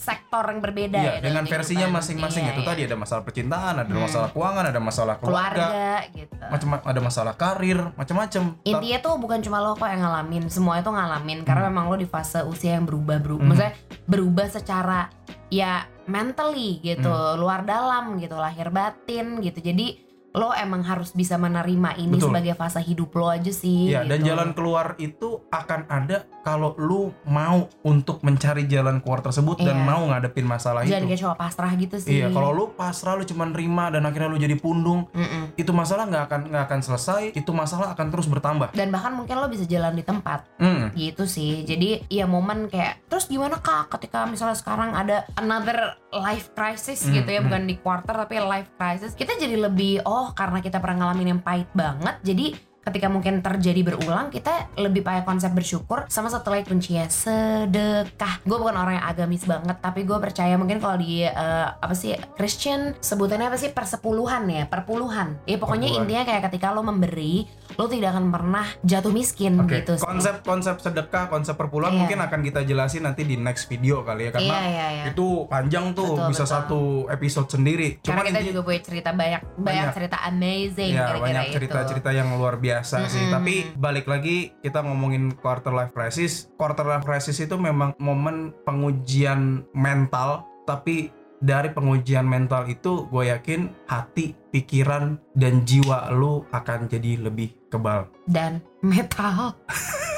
sektor 0.02 0.42
yang 0.42 0.58
berbeda 0.58 0.98
Iya, 0.98 1.12
ya 1.14 1.20
dengan 1.22 1.46
versinya 1.46 1.86
masing-masing 1.88 2.42
Iya, 2.42 2.52
itu 2.52 2.60
iya. 2.60 2.68
tadi 2.68 2.80
ada 2.82 2.96
masalah 2.98 3.22
percintaan, 3.22 3.74
ada 3.78 3.86
Hmm. 3.88 4.02
masalah 4.02 4.28
keuangan, 4.28 4.64
ada 4.66 4.80
masalah 4.82 5.14
keluarga, 5.16 5.62
keluarga 5.62 5.90
gitu 6.10 6.34
macam 6.42 6.68
ada 6.82 7.00
masalah 7.00 7.34
karir, 7.34 7.78
macam-macam. 7.94 8.42
intinya 8.62 8.98
tuh 8.98 9.14
bukan 9.16 9.38
cuma 9.40 9.62
lo 9.62 9.72
kok 9.72 9.86
yang 9.86 10.02
ngalamin 10.02 10.44
semua 10.50 10.74
itu 10.76 10.90
ngalamin 10.90 11.38
karena 11.42 11.62
Hmm. 11.62 11.70
memang 11.70 11.84
lo 11.86 11.96
di 11.96 12.04
fase 12.04 12.42
usia 12.42 12.74
yang 12.74 12.84
berubah 12.84 13.22
berubah 13.22 13.40
Hmm. 13.40 13.48
maksudnya 13.48 13.74
berubah 14.04 14.46
secara 14.48 15.06
ya 15.48 15.86
mentally 16.04 16.82
gitu 16.82 17.06
Hmm. 17.06 17.38
luar 17.38 17.62
dalam 17.62 18.18
gitu 18.18 18.34
lahir 18.34 18.68
batin 18.68 19.38
gitu 19.38 19.62
jadi 19.62 20.02
lo 20.32 20.50
emang 20.50 20.80
harus 20.80 21.12
bisa 21.12 21.36
menerima 21.36 21.96
ini 21.98 22.16
Betul. 22.16 22.30
sebagai 22.30 22.54
fase 22.54 22.80
hidup 22.80 23.12
lo 23.12 23.28
aja 23.28 23.50
sih 23.50 23.88
Ya, 23.88 24.00
dan 24.00 24.18
gitu. 24.18 24.28
jalan 24.28 24.48
keluar 24.52 24.96
itu 24.96 25.44
akan 25.46 25.84
ada 25.86 26.24
kalau 26.40 26.74
lu 26.74 27.00
mau 27.22 27.64
untuk 27.82 28.18
mencari 28.20 28.64
jalan 28.64 28.98
keluar 28.98 29.20
tersebut 29.20 29.60
dan 29.60 29.76
Iya. 29.76 29.86
mau 29.86 30.02
ngadepin 30.04 30.42
masalah 30.42 30.82
jangan 30.82 31.04
itu. 31.04 31.08
kayak 31.08 31.20
cowok 31.22 31.38
pasrah 31.38 31.72
gitu 31.74 31.96
sih 31.98 32.12
Iya, 32.14 32.26
kalau 32.28 32.50
lu 32.50 32.64
pasrah 32.70 33.14
lu 33.14 33.24
cuma 33.24 33.44
nerima 33.44 33.88
dan 33.88 34.02
akhirnya 34.02 34.26
lu 34.26 34.38
jadi 34.38 34.56
pundung, 34.56 35.06
Mm-mm. 35.10 35.52
itu 35.54 35.70
masalah 35.70 36.04
nggak 36.04 36.24
akan 36.24 36.40
nggak 36.48 36.64
akan 36.64 36.80
selesai, 36.82 37.22
itu 37.32 37.50
masalah 37.50 37.92
akan 37.92 38.06
terus 38.08 38.26
bertambah. 38.26 38.72
dan 38.72 38.88
bahkan 38.88 39.12
mungkin 39.12 39.36
lo 39.36 39.46
bisa 39.46 39.64
jalan 39.64 39.92
di 39.92 40.02
tempat 40.02 40.48
Hmm. 40.54 40.90
gitu 40.92 41.24
sih 41.24 41.62
jadi 41.62 42.06
ya 42.06 42.24
momen 42.24 42.66
kayak 42.66 43.04
terus 43.06 43.26
gimana 43.26 43.58
kak 43.58 43.90
ketika 43.90 44.24
misalnya 44.24 44.54
sekarang 44.54 44.92
ada 44.92 45.26
another 45.36 45.76
life 46.10 46.50
crisis 46.50 47.02
Hmm, 47.02 47.14
gitu 47.14 47.28
ya 47.28 47.38
hmm. 47.38 47.46
bukan 47.46 47.62
di 47.64 47.74
quarter 47.76 48.14
tapi 48.16 48.38
life 48.38 48.70
crisis 48.72 49.12
kita 49.12 49.34
jadi 49.34 49.56
lebih 49.60 50.00
oh 50.02 50.21
karena 50.30 50.62
kita 50.62 50.78
pernah 50.78 51.10
ngalamin 51.10 51.34
yang 51.34 51.42
pahit 51.42 51.66
banget 51.74 52.22
jadi 52.22 52.54
ketika 52.82 53.06
mungkin 53.06 53.38
terjadi 53.38 53.80
berulang 53.84 54.26
kita 54.28 54.50
lebih 54.76 55.00
pakai 55.00 55.22
konsep 55.22 55.50
bersyukur 55.50 56.02
sama 56.06 56.26
satu 56.26 56.50
lagi 56.50 56.66
kuncinya 56.66 57.06
sedekah 57.06 58.42
gue 58.42 58.56
bukan 58.56 58.74
orang 58.74 58.98
yang 58.98 59.06
agamis 59.06 59.44
banget 59.44 59.78
tapi 59.78 60.02
gue 60.02 60.18
percaya 60.18 60.54
mungkin 60.54 60.76
kalau 60.76 60.96
di 60.96 61.22
eh, 61.22 61.30
apa 61.68 61.92
sih 61.92 62.10
Christian 62.32 62.98
sebutannya 62.98 63.46
apa 63.46 63.56
sih 63.56 63.70
persepuluhan 63.70 64.42
ya 64.46 64.64
perpuluhan 64.66 65.38
ya 65.44 65.56
pokoknya 65.56 65.88
Perpuluhan. 65.88 66.02
intinya 66.04 66.22
kayak 66.24 66.42
ketika 66.48 66.66
lo 66.70 66.82
memberi 66.82 67.46
lo 67.72 67.86
tidak 67.86 68.12
akan 68.12 68.28
pernah 68.28 68.66
jatuh 68.82 69.08
miskin 69.08 69.56
Oke, 69.56 69.80
gitu 69.80 69.96
sih. 69.96 70.04
konsep-konsep 70.04 70.76
sedekah, 70.78 71.24
konsep 71.26 71.54
perpuluhan 71.54 71.88
Iya. 71.88 72.00
mungkin 72.00 72.18
akan 72.20 72.40
kita 72.42 72.60
jelasin 72.62 73.02
nanti 73.02 73.22
di 73.22 73.36
next 73.36 73.64
video 73.66 74.02
kali 74.02 74.26
ya 74.26 74.30
karena 74.30 74.44
iya 74.50 74.60
iya 74.66 74.86
iya 74.92 75.04
itu 75.08 75.46
panjang 75.46 75.94
tuh 75.94 76.18
Betul, 76.18 76.28
bisa 76.28 76.42
betul. 76.42 76.52
satu 76.52 76.80
episode 77.08 77.48
sendiri. 77.48 77.88
karena 78.00 78.22
kita 78.26 78.38
inti- 78.38 78.48
juga 78.50 78.60
punya 78.62 78.80
cerita 78.82 79.10
banyak 79.10 79.40
banyak, 79.54 79.62
Banyak. 79.62 79.94
cerita 79.94 80.16
amazing 80.22 80.90
ya 80.90 81.00
kira-kira 81.06 81.22
banyak 81.22 81.44
itu. 81.44 81.54
cerita-cerita 81.56 82.10
yang 82.10 82.28
luar 82.34 82.54
biasa 82.56 82.71
sih. 82.80 83.28
Mm-mm. 83.28 83.34
Tapi 83.36 83.54
balik 83.76 84.08
lagi 84.08 84.56
kita 84.64 84.80
ngomongin 84.80 85.36
quarter 85.36 85.76
life 85.76 85.92
crisis. 85.92 86.48
Quarter 86.56 86.88
life 86.88 87.04
crisis 87.04 87.36
itu 87.36 87.60
memang 87.60 87.92
momen 88.00 88.56
pengujian 88.64 89.68
mental, 89.76 90.48
tapi 90.64 91.12
dari 91.42 91.74
pengujian 91.74 92.24
mental 92.24 92.70
itu 92.70 93.10
gue 93.10 93.28
yakin 93.28 93.68
hati, 93.90 94.32
pikiran, 94.54 95.18
dan 95.34 95.66
jiwa 95.66 96.08
lu 96.14 96.46
akan 96.54 96.86
jadi 96.88 97.18
lebih 97.18 97.52
kebal. 97.68 98.06
dan 98.30 98.62
metal 98.80 99.58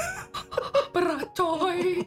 berat 0.93 1.25
coy 1.33 2.05